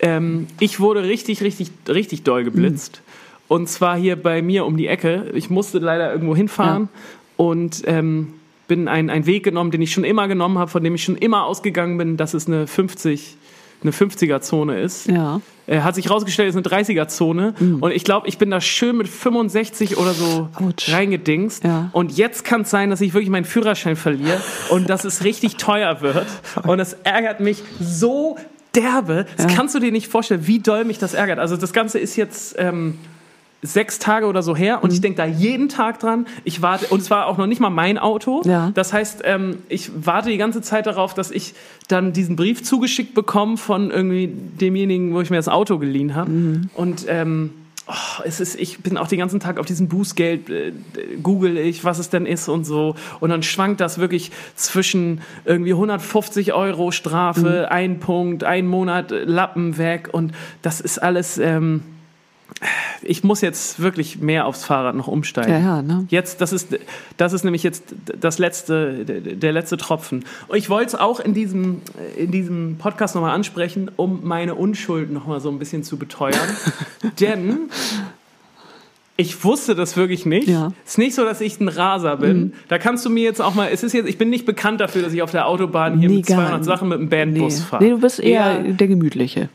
[0.00, 3.00] Ähm, ich wurde richtig, richtig, richtig doll geblitzt.
[3.00, 3.12] Mhm.
[3.46, 5.30] Und zwar hier bei mir um die Ecke.
[5.34, 6.88] Ich musste leider irgendwo hinfahren
[7.36, 8.34] und ähm,
[8.66, 11.16] bin einen, einen Weg genommen, den ich schon immer genommen habe, von dem ich schon
[11.16, 13.36] immer ausgegangen bin, dass es eine 50,
[13.82, 15.08] eine 50er-Zone ist.
[15.08, 15.40] ja.
[15.66, 17.54] Äh, hat sich rausgestellt, es ist eine 30er-Zone.
[17.80, 20.68] Und ich glaube, ich bin da schön mit 65 oder so Mhm.
[20.68, 20.92] Autsch.
[20.92, 21.64] reingedingst.
[21.64, 21.88] Ja.
[21.92, 25.56] Und jetzt kann es sein, dass ich wirklich meinen Führerschein verliere und dass es richtig
[25.56, 26.26] teuer wird.
[26.66, 28.36] Und das ärgert mich so
[28.74, 29.26] derbe.
[29.36, 29.56] Das Ja.
[29.56, 31.38] kannst du dir nicht vorstellen, wie doll mich das ärgert.
[31.38, 32.56] Also das Ganze ist jetzt...
[32.58, 32.98] Ähm,
[33.64, 34.94] sechs Tage oder so her und Mhm.
[34.94, 36.26] ich denke da jeden Tag dran.
[36.44, 38.42] Ich warte, und es war auch noch nicht mal mein Auto.
[38.44, 38.70] Ja.
[38.74, 41.54] Das heißt, ähm, ich warte die ganze Zeit darauf, dass ich
[41.88, 46.30] dann diesen Brief zugeschickt bekomme von irgendwie demjenigen, wo ich mir das Auto geliehen habe.
[46.30, 46.70] Mhm.
[46.74, 47.50] Und ähm,
[47.86, 50.72] oh, es ist, ich bin auch den ganzen Tag auf diesem Bußgeld, äh,
[51.22, 52.94] google ich, was es denn ist und so.
[53.20, 57.72] Und dann schwankt das wirklich zwischen irgendwie 150 Euro Strafe, Mhm.
[57.74, 60.08] ein Punkt, ein Monat Lappen weg.
[60.12, 61.38] Und das ist alles.
[61.38, 61.82] Ähm,
[63.06, 65.50] ich muss jetzt wirklich mehr aufs Fahrrad noch umsteigen.
[65.52, 66.06] Ja, ja, ne?
[66.10, 66.76] Jetzt, das ist,
[67.16, 70.24] das ist nämlich jetzt das letzte, der, letzte Tropfen.
[70.48, 71.82] Und ich wollte es auch in diesem,
[72.16, 76.34] in diesem Podcast nochmal ansprechen, um meine Unschuld nochmal so ein bisschen zu beteuern.
[77.20, 77.58] Denn
[79.16, 80.48] ich wusste das wirklich nicht.
[80.48, 80.72] Ja.
[80.84, 82.52] Es ist nicht so, dass ich ein Raser bin.
[82.68, 85.02] Da kannst du mir jetzt auch mal, es ist jetzt, ich bin nicht bekannt dafür,
[85.02, 86.66] dass ich auf der Autobahn hier Nee, mit gar 200 nicht.
[86.66, 87.64] Sachen mit dem Bandbus Nee.
[87.64, 87.84] fahre.
[87.84, 89.48] nee, du bist eher der Gemütliche.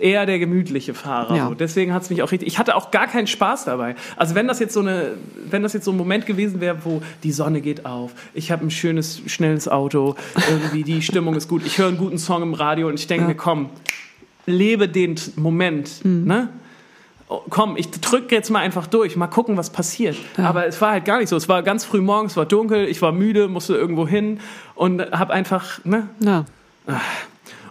[0.00, 1.36] Eher der gemütliche Fahrer.
[1.36, 1.50] Ja.
[1.58, 2.48] Deswegen hat es mich auch richtig.
[2.48, 3.94] Ich hatte auch gar keinen Spaß dabei.
[4.16, 5.12] Also wenn das jetzt so eine,
[5.48, 8.64] wenn das jetzt so ein Moment gewesen wäre, wo die Sonne geht auf, ich habe
[8.66, 10.16] ein schönes, schnelles Auto,
[10.48, 13.22] irgendwie die Stimmung ist gut, ich höre einen guten Song im Radio und ich denke
[13.22, 13.28] Ja.
[13.28, 13.32] Mhm.
[13.32, 13.70] mir, komm,
[14.46, 16.48] lebe den Moment, ne?
[17.28, 20.16] Oh, Komm, ich drücke jetzt mal einfach durch, mal gucken, was passiert.
[20.36, 21.36] Aber es war halt gar nicht so.
[21.36, 24.40] Es war ganz früh morgens, es war dunkel, ich war müde, musste irgendwo hin
[24.74, 26.08] und habe einfach, ne?
[26.18, 26.44] Ja.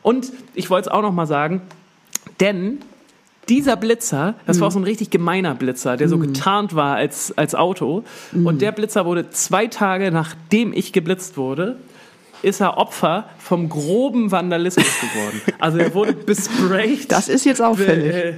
[0.02, 1.62] Und ich wollte es auch noch mal sagen,
[2.40, 2.80] denn
[3.50, 7.36] dieser Blitzer, das war auch so ein richtig gemeiner Blitzer, der so getarnt war als,
[7.36, 8.04] als Auto.
[8.32, 11.78] Und der Blitzer wurde zwei Tage nachdem ich geblitzt wurde,
[12.42, 15.42] ist er Opfer vom groben Vandalismus geworden.
[15.60, 17.12] Also er wurde besprayt.
[17.12, 18.36] Das ist jetzt auffällig.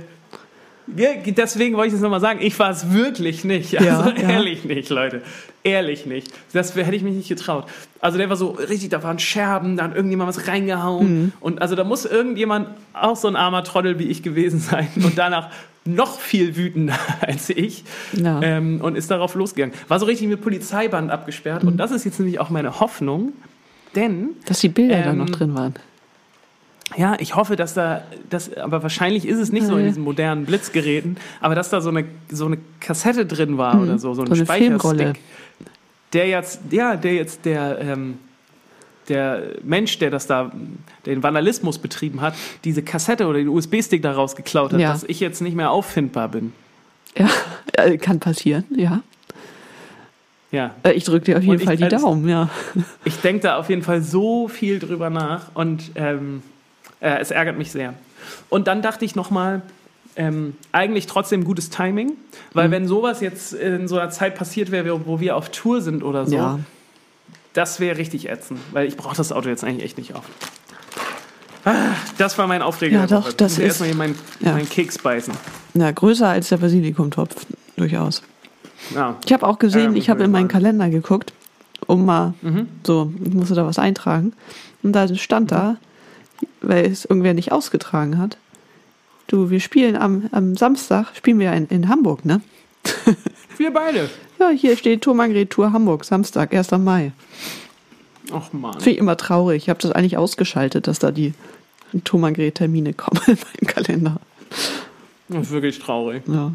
[0.95, 3.77] Deswegen wollte ich es nochmal sagen, ich war es wirklich nicht.
[3.79, 4.29] Also Ja, ja.
[4.29, 5.21] ehrlich nicht, Leute.
[5.63, 6.31] Ehrlich nicht.
[6.53, 7.65] Das hätte ich mich nicht getraut.
[7.99, 11.07] Also der war so richtig, da waren Scherben, da hat irgendjemand was reingehauen.
[11.25, 11.31] Mhm.
[11.39, 15.17] Und also da muss irgendjemand auch so ein armer Trottel wie ich gewesen sein und
[15.17, 15.49] danach
[15.85, 18.39] noch viel wütender als ich Ja.
[18.41, 19.75] ähm, und ist darauf losgegangen.
[19.87, 21.69] War so richtig mit Polizeiband abgesperrt Mhm.
[21.69, 23.33] und das ist jetzt nämlich auch meine Hoffnung,
[23.95, 25.73] denn Dass die Bilder da Ähm, noch drin waren.
[26.97, 29.87] Ja, ich hoffe, dass da, das, aber wahrscheinlich ist es nicht so in Nee.
[29.89, 34.13] diesen modernen Blitzgeräten, aber dass da so eine, so eine Kassette drin war oder so,
[34.13, 34.35] so ein Mhm.
[34.35, 34.43] So.
[34.45, 35.19] Speicherstick,
[36.13, 38.17] der jetzt, ja, der jetzt der, ähm,
[39.09, 40.51] der Mensch, der das da,
[41.05, 44.91] den Vandalismus betrieben hat, diese Kassette oder den USB-Stick daraus geklaut hat, Ja.
[44.91, 46.53] dass ich jetzt nicht mehr auffindbar bin.
[47.17, 47.27] Ja,
[47.73, 49.01] äh, kann passieren, ja.
[50.51, 52.49] Ja, Äh, Ich drücke dir auf jeden ich- Fall die als- Daumen, ja.
[53.05, 56.43] ich denke da auf jeden Fall so viel drüber nach und ähm,
[57.01, 57.93] äh, es ärgert mich sehr.
[58.49, 59.61] Und dann dachte ich nochmal,
[60.15, 62.13] ähm, eigentlich trotzdem gutes Timing,
[62.53, 62.71] weil Mhm.
[62.71, 66.25] wenn sowas jetzt in so einer Zeit passiert wäre, wo wir auf Tour sind oder
[66.25, 66.59] so, Ja.
[67.53, 70.23] das wäre richtig ätzend, weil ich brauche das Auto jetzt eigentlich echt nicht auf.
[71.63, 72.99] Ah, Das war mein Aufreger.
[73.01, 74.53] Ja, doch, das Ich muss ist- erstmal hier meinen ja.
[74.53, 75.33] meinen Keks beißen.
[75.73, 77.45] Na, größer als der Basilikumtopf.
[77.77, 78.21] durchaus.
[78.93, 79.15] Ja.
[79.25, 81.33] Ich habe auch gesehen, Ja, ich habe in meinen Kalender geguckt,
[81.87, 82.67] um mal Mhm.
[82.85, 84.33] so, ich musste da was eintragen.
[84.83, 85.77] Und da stand da,
[86.61, 88.37] weil es irgendwer nicht ausgetragen hat.
[89.27, 92.41] Du, wir spielen am, am Samstag, spielen wir in, in Hamburg, ne?
[93.57, 94.09] Wir beide.
[94.39, 96.71] Ja, hier steht Tour Margret Tour Hamburg, Samstag, 1.
[96.71, 97.11] Mai.
[98.33, 98.73] Ach man.
[98.73, 99.63] Finde ich immer traurig.
[99.63, 101.33] Ich habe das eigentlich ausgeschaltet, dass da die
[102.03, 104.17] Tour Margret Termine kommen in meinem Kalender.
[105.27, 106.23] Das ist wirklich traurig.
[106.27, 106.51] Ja.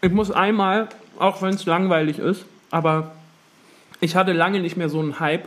[0.00, 3.12] Ich muss einmal, auch wenn es langweilig ist, aber
[4.00, 5.46] ich hatte lange nicht mehr so einen Hype,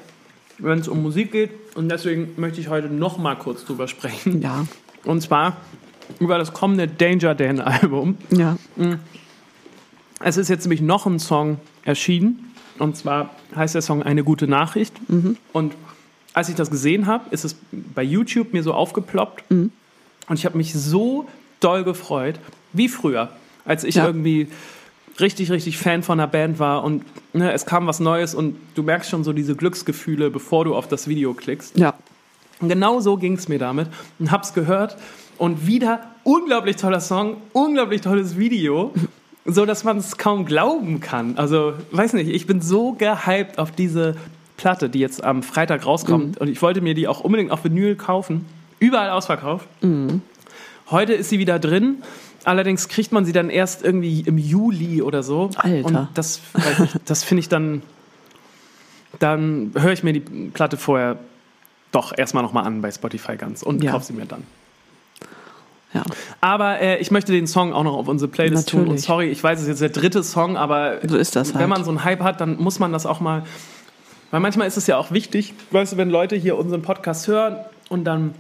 [0.60, 1.52] wenn es um Musik geht.
[1.76, 4.41] Und deswegen möchte ich heute noch mal kurz drüber sprechen.
[4.41, 4.65] Ja.
[5.06, 5.58] Und zwar
[6.19, 8.17] über das kommende Danger Dan Album.
[8.32, 8.58] Ja.
[10.19, 12.54] Es ist jetzt nämlich noch ein Song erschienen.
[12.78, 14.95] Und zwar heißt der Song Eine gute Nachricht.
[15.54, 15.74] Und
[16.34, 19.43] als ich das gesehen habe, ist es bei YouTube mir so aufgeploppt.
[19.50, 19.72] Und
[20.34, 21.28] ich habe mich so
[21.60, 22.39] doll gefreut,
[22.74, 23.30] wie früher,
[23.65, 24.06] als ich Ja.
[24.06, 24.48] irgendwie
[25.20, 27.04] richtig, richtig Fan von einer Band war und
[27.34, 30.88] ne, es kam was Neues und du merkst schon so diese Glücksgefühle, bevor du auf
[30.88, 31.78] das Video klickst.
[31.78, 31.94] Ja.
[32.60, 33.88] Und genau so ging es mir damit
[34.20, 34.98] und hab's gehört
[35.38, 38.94] und wieder unglaublich toller Song, unglaublich tolles Video,
[39.46, 41.38] so dass man es kaum glauben kann.
[41.38, 44.16] Also, weiß nicht, ich bin so gehypt auf diese
[44.58, 47.96] Platte, die jetzt am Freitag rauskommt und ich wollte mir die auch unbedingt auf Vinyl
[47.96, 48.46] kaufen.
[48.80, 49.68] Überall ausverkauft.
[50.92, 52.04] Heute ist sie wieder drin.
[52.50, 55.52] Allerdings kriegt man sie dann erst irgendwie im Juli oder so.
[55.56, 55.86] Alter.
[55.88, 56.42] Und das,
[57.06, 57.84] das finde ich dann.
[59.20, 61.18] Dann höre ich mir die Platte vorher
[61.92, 63.92] doch erstmal nochmal an bei Spotify ganz und Ja.
[63.92, 64.44] kaufe sie mir dann.
[65.94, 66.04] Ja.
[66.42, 68.82] Aber äh, ich möchte den Song auch noch auf unsere Playlist tun.
[68.82, 69.06] Und Natürlich.
[69.06, 71.64] sorry, ich weiß, es ist jetzt der dritte Song, aber So ist das halt.
[71.64, 73.44] wenn man so einen Hype hat, dann muss man das auch mal.
[74.32, 77.58] Weil manchmal ist es ja auch wichtig, weißt du, wenn Leute hier unseren Podcast hören
[77.90, 78.36] und dann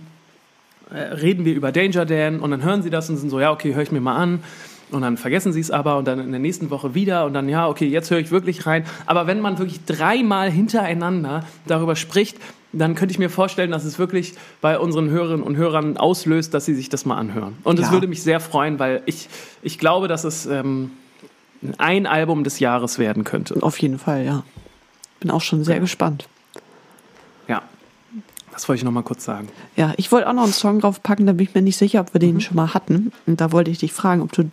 [0.91, 3.73] reden wir über Danger Dan und dann hören sie das und sind so, ja, okay,
[3.75, 4.43] höre ich mir mal an.
[4.91, 7.47] Und dann vergessen sie es aber und dann in der nächsten Woche wieder und dann,
[7.47, 8.85] ja, okay, jetzt höre ich wirklich rein.
[9.05, 12.37] Aber wenn man wirklich dreimal hintereinander darüber spricht,
[12.73, 16.65] dann könnte ich mir vorstellen, dass es wirklich bei unseren Hörerinnen und Hörern auslöst, dass
[16.65, 17.55] sie sich das mal anhören.
[17.63, 17.91] Und es Ja.
[17.91, 19.29] würde mich sehr freuen, weil ich,
[19.61, 20.89] ich glaube, dass es ähm,
[21.77, 23.61] ein Album des Jahres werden könnte.
[23.61, 24.43] Auf jeden Fall, ja.
[25.19, 26.27] Bin auch schon sehr gespannt.
[27.47, 27.61] Ja,
[28.59, 29.47] das wollte ich noch mal kurz sagen.
[29.77, 32.13] Ja, ich wollte auch noch einen Song draufpacken, da bin ich mir nicht sicher, ob
[32.13, 33.13] wir den schon mal hatten.
[33.25, 34.51] Und da wollte ich dich fragen, ob du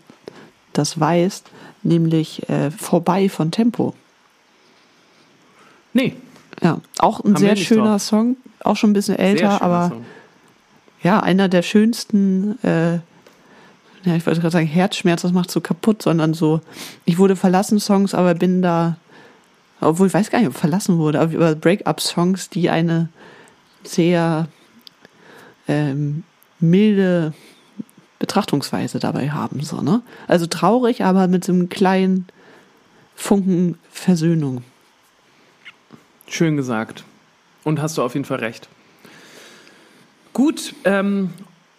[0.74, 1.50] das weißt,
[1.82, 3.94] nämlich äh, Vorbei von Tempo.
[5.92, 6.14] Nee,
[6.62, 8.02] Ja, auch ein Haben sehr schöner drauf.
[8.02, 10.04] Song, auch schon ein bisschen älter, aber Song.
[11.02, 12.94] ja, einer der schönsten, äh,
[14.04, 16.60] ja, ich wollte gerade sagen, Herzschmerz, das macht so kaputt, sondern so,
[17.06, 18.98] ich wurde verlassen Songs, aber bin da,
[19.80, 23.08] obwohl ich weiß gar nicht, ob verlassen wurde, aber Break-up-Songs, die eine
[23.88, 24.48] sehr
[25.68, 26.24] ähm,
[26.60, 27.32] milde
[28.18, 30.02] Betrachtungsweise dabei haben, so, ne?
[30.26, 32.26] Also traurig, aber mit so einem kleinen
[33.14, 34.62] Funken Versöhnung.
[36.28, 37.04] Schön gesagt.
[37.64, 38.68] Und hast du auf jeden Fall recht.
[40.32, 41.30] Gut, ähm,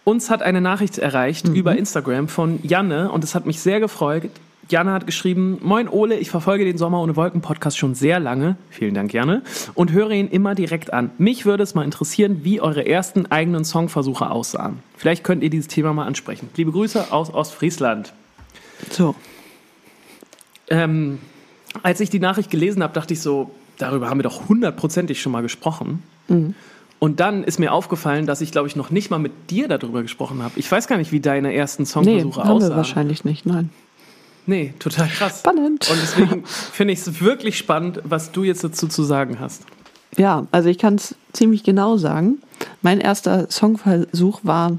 [0.04, 4.30] uns hat eine Nachricht erreicht über Instagram von Janne und es hat mich sehr gefreut.
[4.70, 8.56] Janne hat geschrieben, Moin Ole, ich verfolge den Sommer ohne Wolken Podcast schon sehr lange.
[8.70, 9.42] Vielen Dank, Janne.
[9.74, 11.10] Und höre ihn immer direkt an.
[11.18, 14.80] Mich würde es mal interessieren, wie eure ersten eigenen Songversuche aussahen.
[14.96, 16.50] Vielleicht könnt ihr dieses Thema mal ansprechen.
[16.56, 18.12] Liebe Grüße aus Ostfriesland.
[18.90, 19.14] So.
[20.68, 21.18] Ähm,
[21.82, 25.32] als ich die Nachricht gelesen habe, dachte ich so, darüber haben wir doch hundertprozentig schon
[25.32, 26.02] mal gesprochen.
[26.98, 30.02] Und dann ist mir aufgefallen, dass ich, glaube ich, noch nicht mal mit dir darüber
[30.02, 30.58] gesprochen habe.
[30.58, 32.76] Ich weiß gar nicht, wie deine ersten Nee, Songversuche wir aussahen.
[32.76, 33.70] wahrscheinlich nicht, nein.
[34.48, 35.40] Nee, total krass.
[35.40, 35.90] Spannend.
[35.90, 39.64] Und deswegen finde ich es wirklich spannend, was du jetzt dazu zu sagen hast.
[40.16, 42.38] Ja, also ich kann es ziemlich genau sagen.
[42.80, 44.78] Mein erster Songversuch war,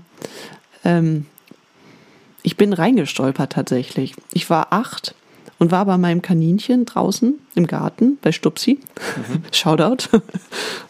[0.84, 1.28] ähm,
[2.42, 4.16] ich bin reingestolpert tatsächlich.
[4.34, 5.14] Ich war acht
[5.60, 8.80] und war bei meinem Kaninchen draußen im Garten bei Stupsi.
[9.52, 10.18] Shoutout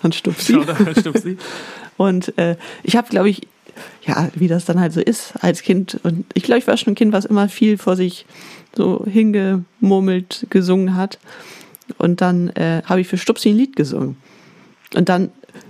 [0.02, 0.54] an Stupsi.
[0.54, 1.38] Schau da, Stupsi.
[1.98, 3.42] Und äh, ich habe, glaube ich,
[4.06, 6.00] ja, wie das dann halt so ist als Kind.
[6.04, 8.26] Und ich glaube, ich war schon ein Kind, was immer viel vor sich
[8.75, 11.19] so hingemurmelt gesungen hat.
[11.97, 14.17] Und dann äh, habe ich für Stupsi ein Lied gesungen.
[14.95, 15.29] Und dann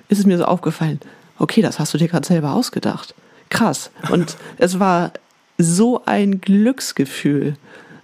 [0.10, 1.00] ist es mir so aufgefallen,
[1.38, 3.16] okay, das hast du dir gerade selber ausgedacht.
[3.50, 3.92] Krass.
[4.12, 5.14] Und es war
[5.58, 7.56] so ein Glücksgefühl.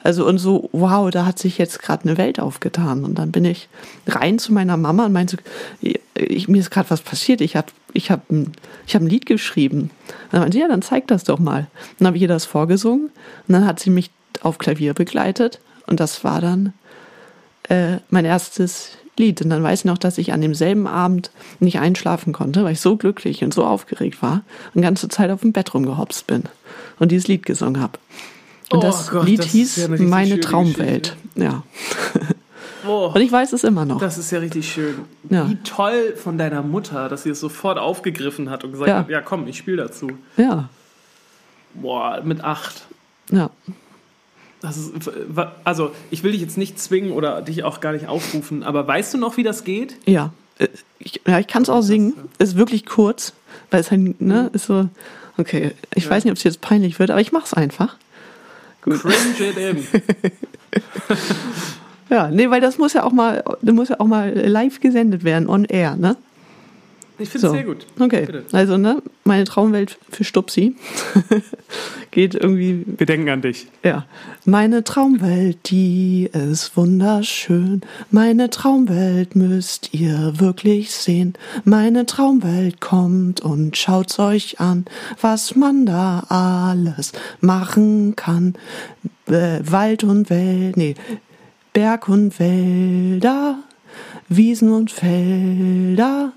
[0.04, 3.04] Also und so, wow, da hat sich jetzt gerade eine Welt aufgetan.
[3.04, 3.68] Und dann bin ich
[4.08, 5.38] rein zu meiner Mama und meinte,
[6.14, 7.42] ich, mir ist gerade was passiert.
[7.42, 8.52] Ich habe ich hab ein,
[8.86, 9.80] ich hab ein Lied geschrieben.
[9.80, 9.92] Und
[10.32, 11.62] dann meinte sie, ja, dann zeig das doch mal.
[11.62, 13.06] Und dann habe ich ihr das vorgesungen.
[13.48, 14.12] Und dann hat sie mich
[14.44, 15.60] auf Klavier begleitet.
[15.88, 16.74] Und das war dann
[17.70, 19.42] äh, mein erstes Lied.
[19.42, 22.82] Und dann weiß ich noch, dass ich an demselben Abend nicht einschlafen konnte, weil ich
[22.82, 24.42] so glücklich und so aufgeregt war
[24.74, 26.44] und ganze Zeit auf dem Bett rumgehopst bin
[27.00, 27.98] und dieses Lied gesungen habe.
[28.72, 31.16] Und Oh das Gott, Lied das hieß ja Meine Traumwelt.
[31.36, 31.64] Ja.
[32.88, 34.00] Oh, Und ich weiß es immer noch.
[34.00, 34.96] das ist ja richtig schön.
[35.30, 35.50] Ja.
[35.50, 38.98] Wie toll von deiner Mutter, dass sie es sofort aufgegriffen hat und gesagt Ja.
[39.00, 40.12] hat, ja komm, ich spiele dazu.
[40.38, 40.70] Ja.
[41.74, 42.86] Boah, mit acht.
[43.32, 43.50] Ja.
[44.66, 44.92] Das ist,
[45.64, 49.14] also, ich will dich jetzt nicht zwingen oder dich auch gar nicht aufrufen, aber weißt
[49.14, 49.96] du noch, wie das geht?
[50.06, 50.32] Ja.
[50.58, 50.68] Äh,
[51.00, 52.14] Ich, ja, ich kann es auch singen.
[52.40, 53.34] Ist wirklich kurz,
[53.70, 54.90] weil es halt, ne, ist so,
[55.38, 56.10] okay, ich Ja.
[56.12, 57.96] weiß nicht, ob es jetzt peinlich wird, aber ich mach's einfach.
[58.82, 59.02] Gut.
[59.02, 59.88] Cringe it in.
[62.10, 65.24] Ja, nee, weil das muss ja auch mal, das muss ja auch mal live gesendet
[65.24, 66.16] werden, on air, ne?
[67.18, 67.58] Ich finde es So.
[67.58, 67.86] sehr gut.
[68.00, 68.26] Okay.
[68.26, 68.46] Bitte.
[68.52, 70.76] Also, ne, meine Traumwelt für Stupsi
[72.12, 73.68] geht irgendwie Wir denken an dich.
[73.84, 74.06] Ja.
[74.44, 77.82] Meine Traumwelt, die ist wunderschön.
[78.12, 81.34] Meine Traumwelt müsst ihr wirklich sehen.
[81.64, 84.86] Meine Traumwelt kommt und schaut's euch an,
[85.22, 88.56] was man da alles machen kann.
[89.28, 90.96] Äh, Wald und Welt, nee,
[91.74, 93.60] Berg und Wälder,
[94.30, 96.34] Wiesen und Felder.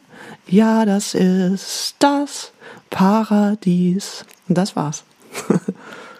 [0.46, 2.52] Ja, das ist das
[2.90, 4.24] Paradies.
[4.48, 5.04] Und das war's.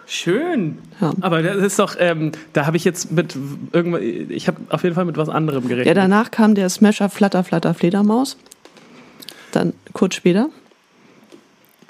[0.05, 0.79] Schön.
[0.99, 1.13] Ja.
[1.21, 3.37] Aber das ist doch, ähm, da habe ich jetzt mit
[3.71, 5.85] irgendwas, ich habe auf jeden Fall mit was anderem gerechnet.
[5.85, 8.35] Ja, danach kam der Smasher Flatter Flatter Fledermaus.
[9.51, 10.49] Dann kurz später.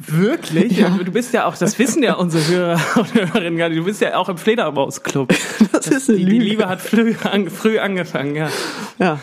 [0.07, 0.77] Wirklich?
[0.77, 0.89] Ja.
[0.89, 4.01] Du bist ja auch, das wissen ja unsere Hörer und Hörerinnen gar nicht, du bist
[4.01, 5.33] ja auch im Fledermaus-Club.
[5.71, 6.43] Das ist eine Die, die Lüge.
[6.45, 8.49] Liebe hat früh, an, früh angefangen, ja.
[8.97, 9.19] Ja.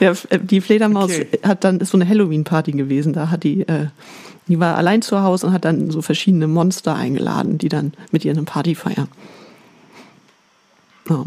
[0.00, 1.26] ja, äh, die Fledermaus Okay.
[1.42, 3.12] hat dann ist so eine Halloween-Party gewesen.
[3.14, 3.86] Da hat die, äh,
[4.46, 8.24] die war allein zu Hause und hat dann so verschiedene Monster eingeladen, die dann mit
[8.26, 9.08] ihr eine Party feiern.
[11.08, 11.24] Ja.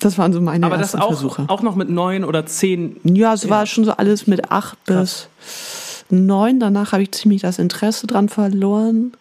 [0.00, 1.44] Das waren so meine Aber das ersten auch, Versuche.
[1.48, 2.96] auch noch mit neun oder zehn.
[3.04, 5.28] Ja, es war schon so alles mit acht bis
[6.14, 6.60] neun.
[6.60, 9.12] Danach habe ich ziemlich das Interesse dran verloren.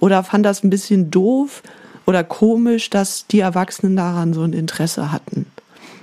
[0.00, 1.62] Oder fand das ein bisschen doof
[2.06, 5.46] oder komisch, dass die Erwachsenen daran so ein Interesse hatten.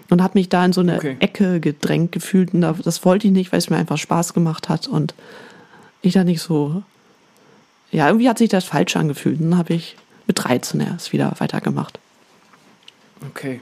[0.10, 1.18] Und habe mich da in so eine Okay.
[1.20, 2.54] Ecke gedrängt gefühlt.
[2.54, 4.88] Und da- das wollte ich nicht, weil es mir einfach Spaß gemacht hat.
[4.88, 5.14] Und
[6.02, 6.84] ich da nicht so.
[7.92, 9.42] Ja, irgendwie hat sich das falsch angefühlt.
[9.42, 9.96] Dann habe ich
[10.28, 12.00] mit 13 erst wieder weitergemacht.
[13.30, 13.62] Okay.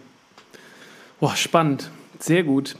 [1.19, 1.89] Boah, spannend.
[2.19, 2.75] Sehr gut.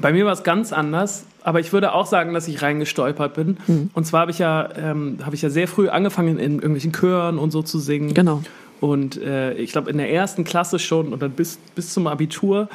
[0.00, 3.58] Bei mir war es ganz anders, aber ich würde auch sagen, dass ich reingestolpert bin.
[3.66, 3.90] Mhm.
[3.94, 7.38] Und zwar habe ich ja, ähm, habe ich ja sehr früh angefangen, in irgendwelchen Chören
[7.38, 8.14] und so zu singen.
[8.14, 8.42] Genau.
[8.80, 12.68] Und äh, ich glaube in der ersten Klasse schon und dann bis, bis zum Abitur.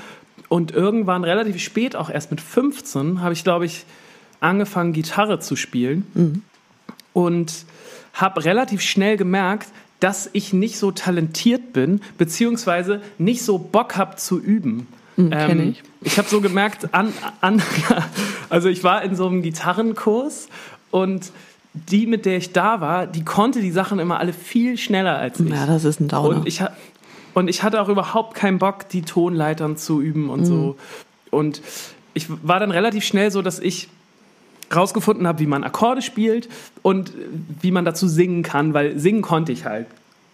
[0.47, 3.85] Und irgendwann relativ spät, auch erst mit 15, habe ich, glaube ich,
[4.39, 6.05] angefangen, Gitarre zu spielen.
[7.13, 7.65] Und
[8.13, 14.17] habe relativ schnell gemerkt, dass ich nicht so talentiert bin, beziehungsweise nicht so Bock habe
[14.17, 14.87] zu üben.
[15.17, 15.83] Mhm, kenn ich.
[16.05, 17.61] Ich habe so gemerkt, an, an,
[18.49, 20.47] also ich war in so einem Gitarrenkurs
[20.91, 21.31] und
[21.73, 25.39] die, mit der ich da war, die konnte die Sachen immer alle viel schneller als
[25.39, 25.49] ich.
[25.49, 26.37] Ja, das ist ein Downer.
[26.37, 26.61] Und ich,
[27.33, 30.77] und ich hatte auch überhaupt keinen Bock, die Tonleitern zu üben und so.
[31.31, 31.61] Und
[32.13, 33.89] ich war dann relativ schnell so, dass ich
[34.73, 36.47] rausgefunden habe, wie man Akkorde spielt
[36.81, 37.11] und
[37.61, 39.87] wie man dazu singen kann, weil singen konnte ich halt,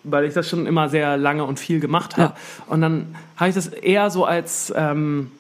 [0.04, 2.34] weil ich das schon immer sehr lange und viel gemacht habe.
[2.34, 2.66] Ja.
[2.68, 5.32] Und dann habe ich das eher so als ähm,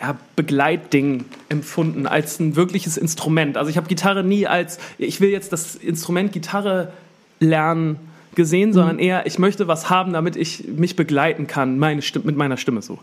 [0.00, 3.56] ja, Begleitding empfunden, als ein wirkliches Instrument.
[3.56, 6.92] Also ich habe Gitarre nie als, ich will jetzt das Instrument Gitarre
[7.40, 7.98] lernen
[8.34, 12.36] gesehen, sondern eher, ich möchte was haben, damit ich mich begleiten kann, meine Stimme, mit
[12.36, 12.98] meiner Stimme so.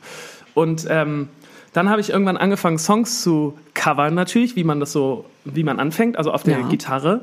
[0.54, 1.28] Und ähm,
[1.74, 5.80] dann habe ich irgendwann angefangen, Songs zu covern, natürlich, wie man das so, wie man
[5.80, 6.68] anfängt, also auf der Ja.
[6.70, 7.22] Gitarre.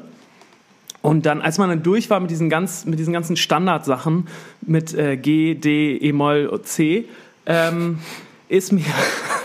[1.02, 4.26] Und dann, als man dann durch war mit diesen, ganz, mit diesen ganzen Standardsachen,
[4.60, 7.04] mit äh, G, D, E-Moll und C,
[7.46, 8.00] ähm,
[8.48, 8.84] ist mir,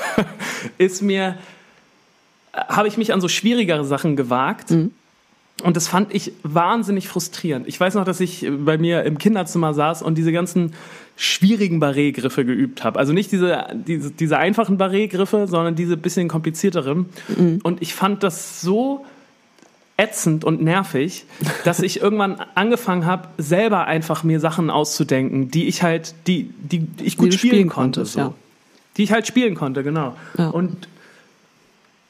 [0.78, 1.38] ist mir,
[2.54, 4.72] habe ich mich an so schwierigere Sachen gewagt.
[5.64, 7.68] Und das fand ich wahnsinnig frustrierend.
[7.68, 10.74] Ich weiß noch, dass ich bei mir im Kinderzimmer saß und diese ganzen
[11.16, 13.00] schwierigen Barré-Griffe geübt habe.
[13.00, 17.06] Also nicht diese, diese, diese einfachen Barré-Griffe, sondern diese bisschen komplizierteren.
[17.64, 19.06] Und ich fand das so
[19.98, 21.26] ätzend und nervig,
[21.64, 26.80] dass ich irgendwann angefangen habe, selber einfach mir Sachen auszudenken, die ich halt, die, die,
[26.80, 28.06] die ich gut du spielen, spielen konnte.
[28.06, 28.20] so.
[28.20, 28.34] ja.
[28.98, 30.16] Die ich halt spielen konnte, genau.
[30.38, 30.50] Ja.
[30.50, 30.88] Und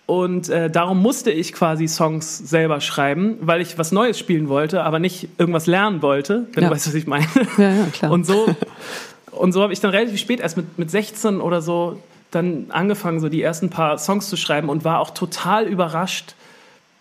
[0.08, 4.84] und äh, darum musste ich quasi Songs selber schreiben, weil ich was Neues spielen wollte,
[4.84, 6.70] aber nicht irgendwas lernen wollte, wenn Ja.
[6.70, 7.26] du weißt, was ich meine.
[7.58, 8.12] Ja, ja, klar.
[8.12, 8.56] Und so,
[9.32, 13.20] und so habe ich dann relativ spät, erst mit, mit 16 oder so, dann angefangen,
[13.20, 16.36] so die ersten paar Songs zu schreiben und war auch total überrascht,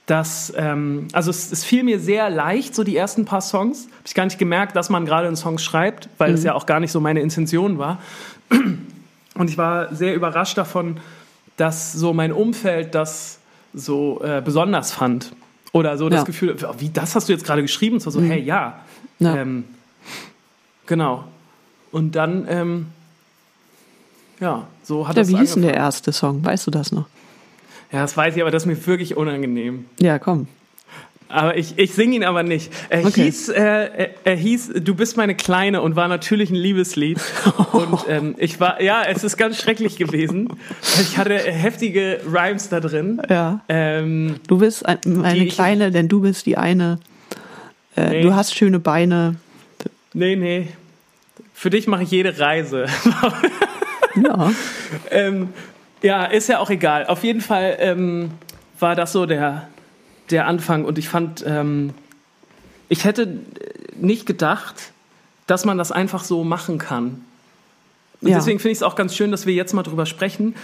[0.07, 3.85] dass, ähm, also es, es fiel mir sehr leicht, so die ersten paar Songs.
[3.85, 6.64] Habe ich gar nicht gemerkt, dass man gerade einen Song schreibt, weil das ja auch
[6.64, 7.99] gar nicht so meine Intention war.
[9.35, 10.99] Und ich war sehr überrascht davon,
[11.57, 13.39] dass so mein Umfeld das
[13.72, 15.32] so äh, besonders fand.
[15.72, 16.24] Oder so das Ja.
[16.24, 17.99] Gefühl, wie das hast du jetzt gerade geschrieben?
[18.01, 18.80] Zwar so, hey, ja.
[19.18, 19.37] Ja.
[19.37, 19.64] Ähm,
[20.87, 21.24] genau.
[21.91, 22.87] Und dann, ähm,
[24.41, 26.45] ja, so hat Ja, es wie hieß denn der erste Song?
[26.45, 27.07] Weißt du das noch?
[27.93, 29.87] Ja, das weiß ich, aber das ist mir wirklich unangenehm.
[30.01, 30.49] Ja, komm.
[31.35, 32.72] Aber ich, ich singe ihn aber nicht.
[32.91, 33.24] Er, Okay.
[33.24, 37.18] hieß, äh, er, er hieß Du bist meine Kleine und war natürlich ein Liebeslied.
[37.72, 40.49] Und ähm, ich war, ja, es ist ganz schrecklich gewesen.
[41.01, 43.20] Ich hatte heftige Rhymes da drin.
[43.28, 43.61] Ja.
[43.68, 46.99] Ähm, Du bist ein, eine Die ich- Kleine, denn du bist die eine.
[47.97, 48.22] Äh, Nee.
[48.22, 49.37] Du hast schöne Beine.
[50.12, 50.68] nee, nee.
[51.53, 52.87] Für dich mache ich jede Reise.
[54.22, 54.53] Ja.
[55.11, 55.49] ähm,
[56.03, 57.07] ja, ist ja auch egal.
[57.07, 58.30] Auf jeden Fall ähm,
[58.78, 59.68] war das so der,
[60.31, 61.93] der Anfang und ich fand, ähm,
[62.89, 63.39] ich hätte
[63.97, 64.93] nicht gedacht,
[65.47, 67.25] dass man das einfach so machen kann.
[68.20, 68.37] Und Ja.
[68.39, 70.55] deswegen finde ich es auch ganz schön, dass wir jetzt mal drüber sprechen.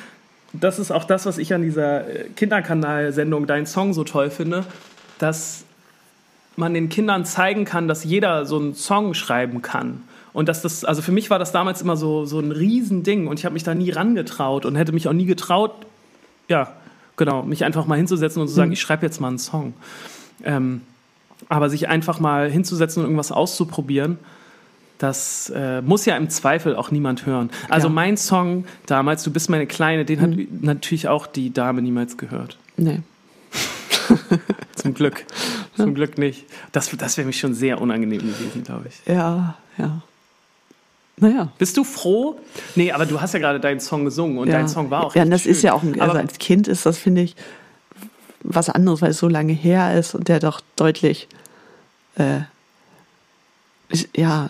[0.53, 4.65] Das ist auch das, was ich an dieser äh, Kinderkanal-Sendung Dein Song so toll finde,
[5.19, 5.65] dass
[6.57, 10.03] man den Kindern zeigen kann, dass jeder so einen Song schreiben kann.
[10.33, 13.39] Und dass das, also für mich war das damals immer so, so ein Riesending und
[13.39, 15.73] ich habe mich da nie rangetraut und hätte mich auch nie getraut,
[16.49, 16.73] ja,
[17.21, 19.75] genau, mich einfach mal hinzusetzen und zu sagen, ich schreibe jetzt mal einen Song.
[20.43, 20.81] Ähm,
[21.49, 24.19] aber sich einfach mal hinzusetzen und irgendwas auszuprobieren,
[24.99, 27.51] das äh, muss ja im Zweifel auch niemand hören.
[27.69, 27.93] Also Ja.
[27.95, 30.31] mein Song damals, Du bist meine Kleine, den hat
[30.63, 32.59] natürlich auch die Dame niemals gehört.
[32.77, 33.01] Nee.
[34.77, 35.25] Zum Glück.
[35.77, 36.45] Zum Glück nicht.
[36.73, 39.13] Das, das wäre mich schon sehr unangenehm gewesen, glaube ich.
[39.13, 40.03] Ja, ja.
[41.21, 41.53] Naja.
[41.59, 42.39] Bist du froh?
[42.77, 44.55] Nee, aber du hast ja gerade deinen Song gesungen und ja.
[44.55, 45.67] dein Song war auch Ja, das ist schön.
[45.69, 47.37] ja auch, ein, also als Kind ist das, finde ich,
[48.43, 51.29] was anderes, weil es so lange her ist und der doch deutlich,
[52.17, 52.41] äh,
[53.91, 54.49] ist, ja,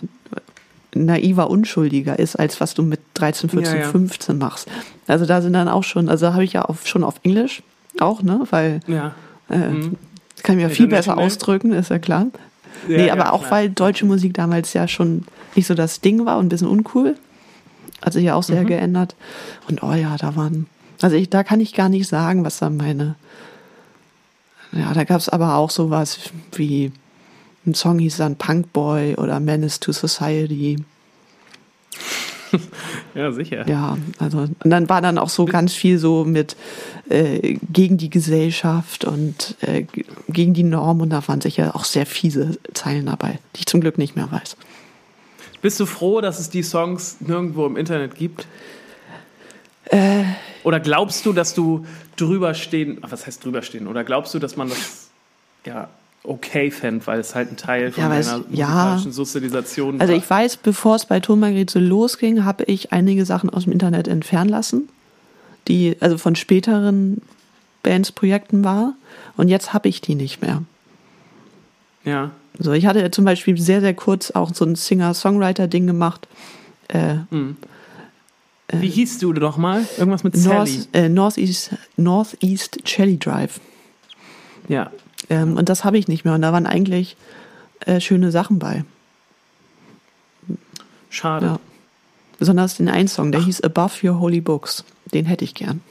[0.93, 3.87] naiver, unschuldiger ist, als was du mit 13, 14, Ja, ja.
[3.89, 4.67] 15 machst.
[5.07, 7.63] Also da sind dann auch schon, also habe ich ja auf, schon auf Englisch
[7.99, 9.13] auch, ne, weil ja.
[9.49, 9.95] äh, Mhm.
[10.43, 12.27] kann ich mir viel besser ausdrücken, ist ja klar.
[12.87, 13.51] Ja, nee, ja, aber auch klar.
[13.51, 17.15] weil deutsche Musik damals ja schon nicht so das Ding war und ein bisschen uncool.
[18.01, 18.53] Hat sich ja auch Mhm.
[18.53, 19.15] sehr geändert.
[19.69, 20.65] Und oh ja, da waren,
[21.01, 23.15] also ich, da kann ich gar nicht sagen, was da meine.
[24.71, 26.17] Ja, da gab es aber auch sowas
[26.53, 26.91] wie
[27.65, 30.77] ein Song hieß dann Punk Boy oder Menace to Society.
[33.15, 33.67] Ja, sicher.
[33.67, 36.55] Ja, also und dann war dann auch so ganz viel so mit
[37.09, 39.85] äh, gegen die Gesellschaft und äh,
[40.29, 43.81] gegen die Norm und da waren sicher auch sehr fiese Zeilen dabei, die ich zum
[43.81, 44.55] Glück nicht mehr weiß.
[45.61, 48.47] Bist du froh, dass es die Songs nirgendwo im Internet gibt?
[49.85, 50.23] Äh,
[50.63, 51.85] Oder glaubst du, dass du
[52.15, 53.87] drüber stehen, ach, was heißt drüber stehen?
[53.87, 55.09] Oder glaubst du, dass man das
[55.65, 55.89] ja
[56.23, 58.97] okay fände, weil es halt ein Teil von Ja, deiner ja.
[59.09, 60.19] Sozialisation Also war?
[60.19, 64.07] ich weiß, bevor es bei Margret so losging, habe ich einige Sachen aus dem Internet
[64.07, 64.89] entfernen lassen,
[65.67, 67.21] die also von späteren
[67.83, 68.93] Bands, Projekten war.
[69.37, 70.63] Und jetzt habe ich die nicht mehr.
[72.03, 72.31] ja.
[72.59, 76.27] So, ich hatte zum Beispiel sehr, sehr kurz auch so ein Singer-Songwriter-Ding gemacht.
[76.89, 77.15] Äh,
[78.73, 79.85] Wie hieß du doch mal?
[79.97, 80.55] Irgendwas mit Sally.
[80.77, 83.61] North, äh, Northeast, Northeast Jelly Drive.
[84.67, 84.91] Ja.
[85.29, 86.33] Ähm, und das habe ich nicht mehr.
[86.33, 87.15] Und da waren eigentlich
[87.85, 88.83] äh, schöne Sachen bei.
[91.09, 91.45] Schade.
[91.45, 91.59] Ja.
[92.39, 94.83] Besonders den einen Song, der hieß Above Your Holy Books.
[95.13, 95.81] Den hätte ich gern.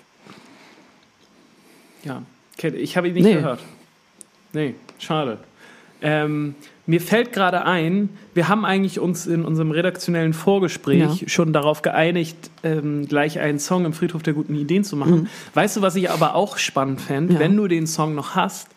[2.02, 2.22] Ja,
[2.62, 3.34] ich habe ihn nicht Nee.
[3.34, 3.60] gehört.
[4.52, 5.38] Nee, schade.
[6.02, 6.54] Ähm,
[6.86, 11.28] mir fällt gerade ein, wir haben eigentlich uns in unserem redaktionellen Vorgespräch Ja.
[11.28, 15.28] schon darauf geeinigt, ähm, gleich einen Song im Friedhof der guten Ideen zu machen.
[15.54, 17.38] Weißt du, was ich aber auch spannend fände, Mhm.
[17.38, 17.40] Ja.
[17.44, 18.68] wenn du den Song noch hast?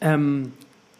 [0.00, 0.52] Ähm,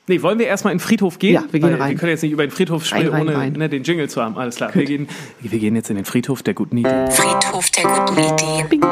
[0.07, 1.34] nee, wollen wir erstmal in den Friedhof gehen?
[1.34, 1.90] Ja, wir gehen Weil rein.
[1.90, 3.53] Wir können jetzt nicht über den Friedhof sprechen, rein, ohne rein.
[3.55, 4.36] Ne, den Jingle zu haben.
[4.36, 4.74] Alles klar.
[4.74, 5.09] Wir gehen,
[5.40, 7.11] wir gehen jetzt in den Friedhof der guten Ideen.
[7.11, 8.82] Friedhof der guten Ideen.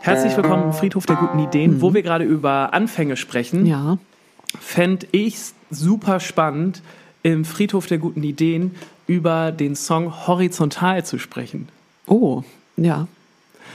[0.00, 3.62] Herzlich willkommen im Friedhof der guten Ideen, wo wir gerade über Anfänge sprechen.
[3.62, 3.66] Mhm.
[3.66, 3.98] Ja.
[4.60, 5.36] Fände ich
[5.70, 6.82] super spannend,
[7.22, 8.74] im Friedhof der guten Ideen
[9.06, 11.68] über den Song Horizontal zu sprechen.
[12.06, 12.42] Oh,
[12.76, 13.08] ja.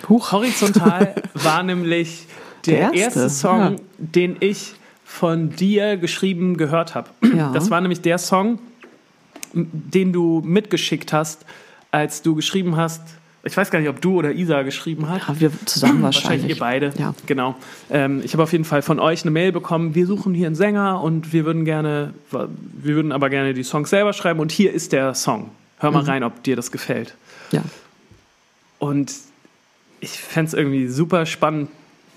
[0.10, 0.32] Huch.
[0.32, 2.28] Horizontal war nämlich
[2.68, 3.76] der, Der erste, erste, Song, ja.
[3.98, 7.10] den ich von dir geschrieben gehört habe.
[7.36, 7.52] Ja.
[7.54, 8.60] Das war nämlich der Song,
[9.54, 11.46] den du mitgeschickt hast,
[11.92, 13.02] als du geschrieben hast.
[13.48, 15.22] Ich weiß gar nicht, ob du oder Isa geschrieben hat.
[15.28, 16.42] Ja, wir zusammen wahrscheinlich.
[16.58, 16.94] Wahrscheinlich ihr beide.
[16.98, 17.14] Ja.
[17.28, 17.56] Genau.
[17.92, 19.94] Ähm, ich habe auf jeden Fall von euch eine Mail bekommen.
[19.94, 23.92] Wir suchen hier einen Sänger und wir würden gerne, wir würden aber gerne die Songs
[23.92, 25.52] selber schreiben und hier ist der Song.
[25.78, 25.98] Hör Mhm.
[25.98, 27.14] mal rein, ob dir das gefällt.
[27.52, 27.62] Ja.
[28.80, 29.14] Und
[30.00, 31.70] ich fände es irgendwie super spannend,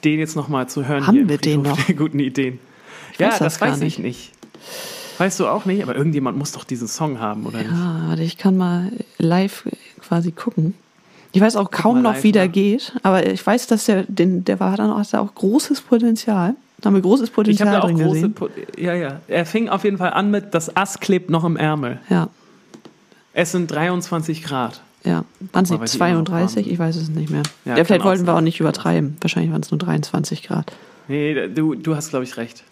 [0.05, 1.07] den jetzt nochmal zu hören.
[1.07, 1.80] Haben wir den noch?
[1.86, 2.59] Der guten Ideen.
[3.12, 4.32] Ich ja, weiß das, das weiß ich nicht.
[5.18, 7.70] Weißt du auch nicht, aber irgendjemand muss doch diesen Song haben, oder nicht?
[7.70, 9.64] Ja, ich kann mal live
[10.01, 10.74] quasi gucken.
[11.32, 12.53] Ich weiß auch kaum mal noch, live wie der nach.
[12.53, 16.55] geht, aber ich weiß, dass der, den, der war dann auch, hat auch großes Potenzial.
[16.80, 18.28] Da haben wir großes Ich Potenzial habe ja auch drin große.
[18.28, 19.20] Po ja, ja.
[19.26, 21.99] Er fing auf jeden Fall an mit, das Ass klebt noch im Ärmel.
[22.09, 22.28] Ja,
[23.32, 24.80] Es sind 23 Grad.
[25.05, 25.24] Ja.
[25.53, 26.66] Waren es nicht weil die immer noch 32?
[26.66, 27.42] warm Ich weiß es nicht mehr.
[27.64, 29.16] Ja, Ja, vielleicht wollten wir auch nicht übertreiben.
[29.20, 30.72] Wahrscheinlich waren es nur 23 Grad.
[31.09, 32.64] Nee, du, du hast, glaube ich, recht.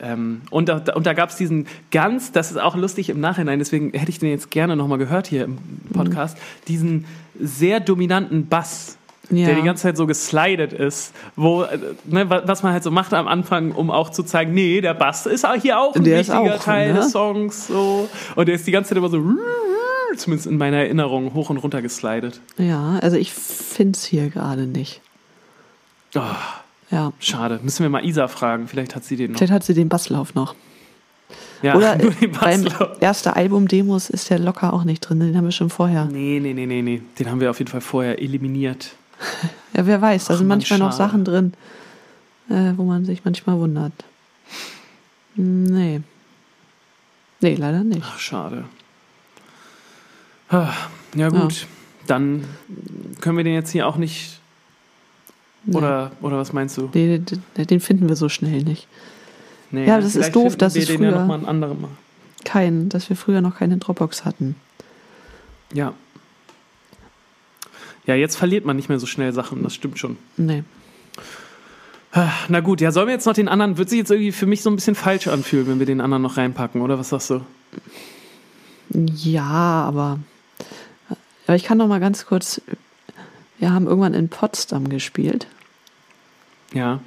[0.00, 3.60] Ähm, und da, und da gab es diesen ganz, das ist auch lustig im Nachhinein,
[3.60, 5.58] deswegen hätte ich den jetzt gerne nochmal gehört hier im
[5.92, 7.04] Podcast, diesen
[7.40, 8.98] sehr dominanten Bass,
[9.30, 9.46] Ja.
[9.46, 12.90] der die ganze Zeit so geslidet ist, wo, äh, ne, wa- was man halt so
[12.90, 16.02] macht am Anfang, um auch zu zeigen, nee, der Bass ist auch hier auch ein
[16.02, 16.98] Der wichtiger auch, Teil ne?
[16.98, 17.68] des Songs.
[17.68, 18.08] So.
[18.34, 19.22] Und der ist die ganze Zeit immer so,
[20.16, 22.40] zumindest in meiner Erinnerung, hoch und runter geslidet.
[22.58, 25.00] Ja, also ich finde es hier gerade nicht.
[26.14, 26.20] Oh,
[26.90, 27.12] Ja.
[27.20, 27.60] schade.
[27.62, 29.38] Müssen wir mal Isa fragen, vielleicht hat sie den noch.
[29.38, 30.54] Vielleicht hat sie den Basslauf noch.
[31.62, 33.00] Ja, Oder nur den beim Basslauf.
[33.00, 35.20] ersten Album Demos ist der locker auch nicht drin.
[35.20, 36.04] Den haben wir schon vorher.
[36.06, 37.02] Nee, nee, nee, nee, nee.
[37.18, 38.94] Den haben wir auf jeden Fall vorher eliminiert.
[39.76, 40.26] Ja, wer weiß.
[40.26, 40.96] Da sind manchmal noch schade.
[41.10, 41.52] Sachen drin,
[42.48, 43.92] äh, wo man sich manchmal wundert.
[45.34, 46.00] Nee.
[47.40, 48.02] Nee, leider nicht.
[48.04, 48.66] Ach, schade.
[50.54, 50.74] Ah,
[51.16, 51.66] Ja, gut.
[52.06, 52.44] Dann
[53.20, 54.38] können wir den jetzt hier auch nicht.
[55.64, 55.76] Nee.
[55.76, 56.88] Oder, oder was meinst du?
[56.88, 57.24] Den,
[57.56, 58.86] den finden wir so schnell nicht.
[59.70, 61.78] Nee, Ja, das ist doof, dass wir es den ja früher- noch mal ein anderes
[61.78, 61.88] Mal.
[62.44, 64.54] Kein, dass wir früher noch keine Dropbox hatten.
[65.72, 65.94] Ja.
[68.06, 70.18] Ja, jetzt verliert man nicht mehr so schnell Sachen, das stimmt schon.
[70.36, 70.62] Nee.
[72.12, 74.44] Ah, Na gut, ja, sollen wir jetzt noch den anderen, wird sich jetzt irgendwie für
[74.46, 77.30] mich so ein bisschen falsch anfühlen, wenn wir den anderen noch reinpacken, oder was sagst
[77.30, 77.40] du?
[78.90, 79.42] Ja,
[79.88, 80.18] aber,
[81.46, 82.60] aber ich kann noch mal ganz kurz.
[83.58, 85.46] Wir haben irgendwann in Potsdam gespielt.
[86.72, 87.00] Ja.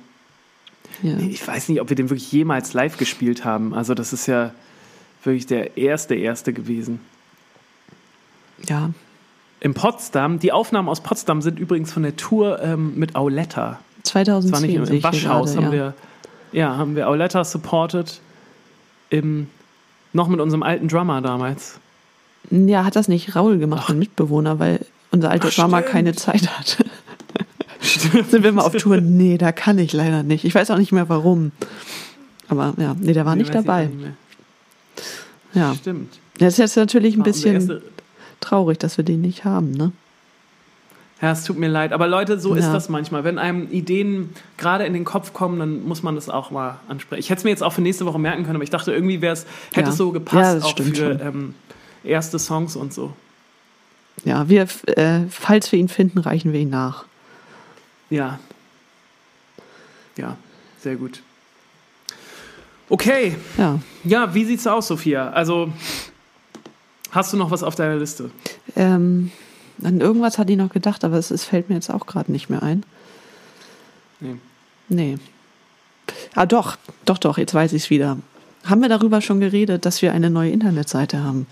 [1.03, 1.17] Ja.
[1.17, 3.73] Ich weiß nicht, ob wir den wirklich jemals live gespielt haben.
[3.73, 4.51] Also, das ist ja
[5.23, 6.99] wirklich der erste, erste gewesen.
[8.67, 8.91] ja.
[9.59, 13.79] In Potsdam, die Aufnahmen aus Potsdam sind übrigens von der Tour ähm, mit Auletta.
[14.03, 15.79] Das war 2010 nicht im, im Waschhaus, gerade, haben ja.
[15.79, 15.93] wir,
[16.51, 18.21] ja, haben wir Auletta supported.
[19.09, 19.49] Im,
[20.13, 21.79] noch mit unserem alten Drummer damals.
[22.49, 24.79] Ja, hat das nicht Raul gemacht, mein Mitbewohner, weil
[25.11, 25.85] unser alter Ach, stimmt.
[25.85, 26.85] keine Zeit hatte.
[28.29, 28.97] Sind wir mal auf Tour?
[29.01, 30.43] Nee, da kann ich leider nicht.
[30.45, 31.51] Ich weiß auch nicht mehr warum.
[32.49, 33.85] Aber ja, nee, der war Nee, nicht dabei.
[33.85, 34.07] nicht.
[35.53, 35.75] Ja.
[35.75, 36.19] Stimmt.
[36.39, 37.81] Das ist jetzt natürlich ein War bisschen
[38.39, 39.91] traurig, dass wir den nicht haben, ne?
[41.21, 41.93] Ja, es tut mir leid.
[41.93, 42.73] Aber Leute, so ist Ja.
[42.73, 43.23] das manchmal.
[43.23, 47.19] Wenn einem Ideen gerade in den Kopf kommen, dann muss man das auch mal ansprechen.
[47.19, 49.19] Ich hätte es mir jetzt auch für nächste Woche merken können, aber ich dachte, irgendwie
[49.21, 49.89] wär's, hätte Ja.
[49.89, 51.55] es so Ja, gepasst, das auch für ähm,
[52.07, 53.13] erste Songs und so.
[54.25, 57.05] Ja, wir, äh, falls wir ihn finden, reichen wir ihn nach.
[58.09, 58.39] Ja.
[60.17, 60.37] Ja,
[60.79, 61.21] sehr gut.
[62.89, 63.35] Okay.
[63.57, 63.79] Ja.
[64.03, 65.29] Ja, wie sieht's aus, Sophia?
[65.29, 65.71] Also,
[67.11, 68.31] hast du noch was auf deiner Liste?
[68.75, 69.31] Ähm,
[69.83, 72.49] an irgendwas hatte ich noch gedacht, aber es, es fällt mir jetzt auch gerade nicht
[72.49, 72.83] mehr ein.
[74.19, 74.37] Nee.
[74.89, 75.17] Nee.
[76.33, 78.17] Ah, doch, doch, doch, jetzt weiß ich es wieder.
[78.63, 81.45] Haben wir darüber schon geredet, dass wir eine neue Internetseite haben?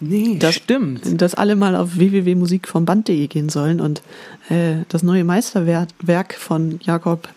[0.00, 1.20] Nee, Das- stimmt.
[1.20, 4.02] Dass alle mal auf www.musikvomband.de gehen sollen und
[4.48, 7.28] äh, das neue Meisterwerk Werk von Jakob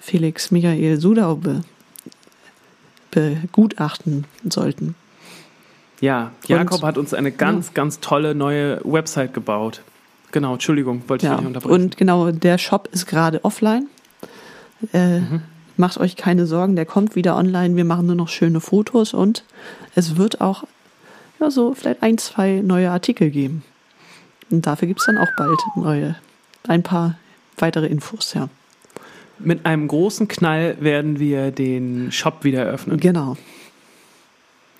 [0.00, 1.62] Felix Michael Sudau be,
[3.10, 4.94] begutachten sollten.
[6.00, 9.82] Ja, Jakob hat uns eine ganz, ganz tolle neue Website gebaut.
[10.32, 11.72] Genau, Entschuldigung, wollte ich Ja, nicht unterbrechen.
[11.74, 13.86] und genau, der Shop ist gerade offline.
[14.92, 15.20] Äh,
[15.78, 17.76] Macht euch keine Sorgen, der kommt wieder online.
[17.76, 19.44] Wir machen nur noch schöne Fotos und
[19.94, 20.64] es wird auch
[21.40, 23.62] ja, so vielleicht ein, zwei neue Artikel geben.
[24.50, 26.16] Und dafür gibt es dann auch bald neue,
[26.68, 27.18] ein paar
[27.58, 28.48] weitere Infos, ja.
[29.38, 32.98] Mit einem großen Knall werden wir den Shop wieder eröffnen.
[32.98, 33.36] Genau.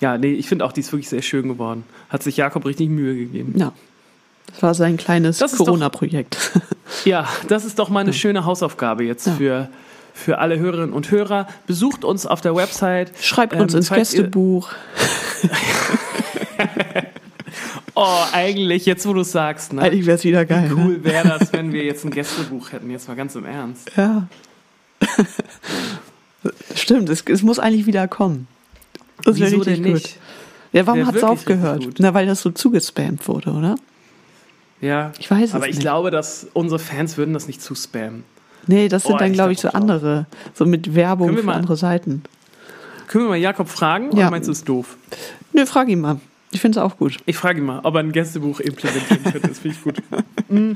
[0.00, 1.84] Ja, nee, ich finde auch, die ist wirklich sehr schön geworden.
[2.08, 3.54] Hat sich Jakob richtig Mühe gegeben.
[3.56, 3.72] Ja.
[4.52, 6.38] Das war sein kleines Corona-Projekt.
[7.04, 9.32] Ja, das ist doch mal eine schöne Hausaufgabe jetzt Ja.
[9.34, 9.68] für,
[10.14, 11.48] für alle Hörerinnen und Hörer.
[11.66, 13.10] Besucht uns auf der Website.
[13.20, 14.70] Schreibt Ähm, uns ins Gästebuch.
[17.94, 19.80] Oh, eigentlich, jetzt wo du sagst, ne?
[19.80, 20.68] Eigentlich wäre es wieder geil.
[20.70, 20.84] Wie Ne?
[20.84, 23.90] cool wäre das, wenn wir jetzt ein Gästebuch hätten, jetzt mal ganz im Ernst.
[23.96, 24.26] Ja.
[26.74, 28.46] Stimmt, es, es muss eigentlich wieder kommen.
[29.24, 29.92] Das wäre richtig denn gut.
[29.94, 30.18] nicht?
[30.72, 31.86] Ja, warum hat es aufgehört?
[31.98, 33.76] Na, weil das so zugespammt wurde, oder?
[34.80, 35.12] Ja.
[35.18, 35.80] Ich weiß es Aber ich nicht.
[35.80, 38.24] glaube, dass unsere Fans würden das nicht zuspammen.
[38.66, 40.26] Nee, das sind Oh, dann, glaube ich, so andere.
[40.54, 42.24] So mit Werbung für mal- andere Seiten.
[43.06, 44.30] Können wir mal Jakob fragen oder Ja.
[44.30, 44.96] meinst du es doof?
[45.52, 46.20] Nö, frag ihn mal.
[46.52, 47.16] Ich finde es auch gut.
[47.26, 49.40] Ich frage ihn mal, ob er ein Gästebuch implementieren könnte.
[49.48, 49.96] Das finde ich gut.
[50.48, 50.72] Mm.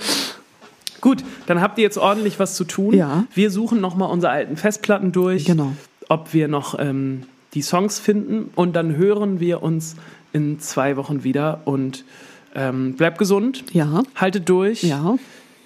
[1.00, 2.92] Gut, dann habt ihr jetzt ordentlich was zu tun.
[2.94, 3.24] Ja.
[3.34, 5.72] Wir suchen nochmal unsere alten Festplatten durch, Genau.
[6.08, 7.22] ob wir noch ähm,
[7.54, 9.96] die Songs finden und dann hören wir uns
[10.32, 12.04] in zwei Wochen wieder und
[12.52, 14.82] Ähm, bleibt gesund, Ja, haltet durch.
[14.82, 15.16] ja.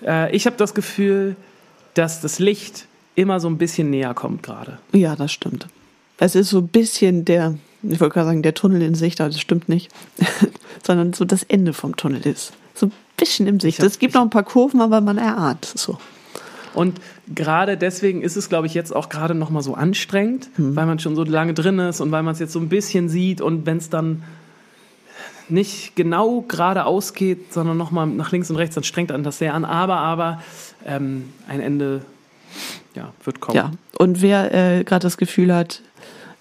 [0.07, 1.35] Äh, ich habe das Gefühl,
[1.95, 4.79] dass das Licht immer so ein bisschen näher kommt gerade.
[4.93, 5.67] Ja, das stimmt.
[6.19, 7.55] Es ist so ein bisschen der,
[7.91, 9.91] ich wollte gerade sagen, der Tunnel in Sicht, aber das stimmt nicht.
[10.83, 12.53] Sondern so das Ende vom Tunnel ist.
[12.75, 13.81] So ein bisschen im Sicht.
[13.81, 15.99] Es gibt noch ein paar Kurven, aber man erahnt es so.
[16.75, 17.01] Und
[17.33, 20.99] gerade deswegen ist es, glaube ich, jetzt auch gerade noch mal so anstrengend, weil man
[20.99, 23.65] schon so lange drin ist und weil man es jetzt so ein bisschen sieht und
[23.65, 24.25] wenn es dann
[25.49, 29.39] nicht genau geradeaus geht, sondern noch mal nach links und rechts, dann strengt an das
[29.39, 29.65] sehr an.
[29.65, 30.43] Aber, aber
[30.85, 32.03] ähm, ein Ende
[32.95, 33.57] ja, wird kommen.
[33.57, 33.71] Ja.
[33.99, 35.83] Und wer äh, gerade das Gefühl hat,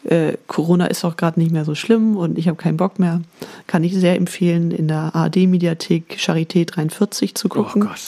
[0.06, 3.22] äh, Corona ist auch gerade nicht mehr so schlimm und ich habe keinen Bock mehr,
[3.68, 7.82] kann ich sehr empfehlen, in der ARD-Mediathek Charité 43 zu Oh gucken.
[7.84, 8.00] Gott.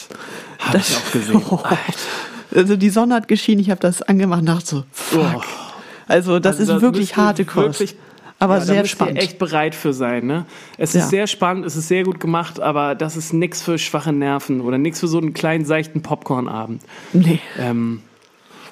[0.60, 1.42] Habe ich auch gesehen.
[1.50, 1.60] Oh.
[2.54, 5.20] Also die Sonne hat geschienen, ich habe das angemacht und dachte so, fuck.
[5.36, 5.40] Oh.
[6.08, 7.80] Also das Also ist da wirklich harte Kost.
[7.80, 7.96] wirklich-
[8.38, 9.16] aber Ja, da sehr müsst spannend.
[9.16, 10.26] Ihr echt bereit für sein.
[10.26, 10.44] Ne?
[10.78, 11.00] Es Ja.
[11.00, 14.60] ist sehr spannend, es ist sehr gut gemacht, aber das ist nichts für schwache Nerven
[14.60, 16.82] oder nichts für so einen kleinen seichten Popcornabend.
[17.14, 17.40] Nee.
[17.58, 18.02] Ähm,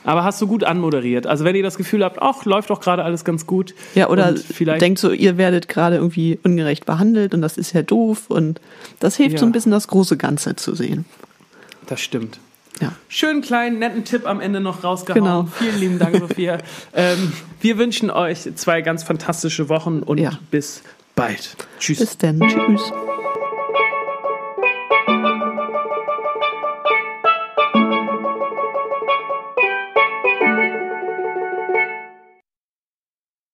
[0.04, 1.26] aber hast du gut anmoderiert.
[1.26, 3.74] Also wenn ihr das Gefühl habt, ach, läuft doch gerade alles ganz gut.
[3.94, 8.24] Ja, oder denkt so, ihr werdet gerade irgendwie ungerecht behandelt und das ist ja doof
[8.28, 8.60] und
[9.00, 9.38] das hilft Ja.
[9.40, 11.04] so ein bisschen das große Ganze zu sehen.
[11.86, 12.38] Das stimmt.
[12.80, 12.92] Ja.
[13.08, 15.22] Schönen kleinen, netten Tipp am Ende noch rausgehauen.
[15.22, 15.48] Genau.
[15.58, 16.58] Vielen lieben Dank, Sophia.
[16.92, 20.38] ähm, wir wünschen euch zwei ganz fantastische Wochen und Ja.
[20.50, 20.82] bis
[21.14, 21.56] bald.
[21.78, 21.98] Tschüss.
[22.00, 22.40] Bis dann.
[22.40, 22.92] Tschüss.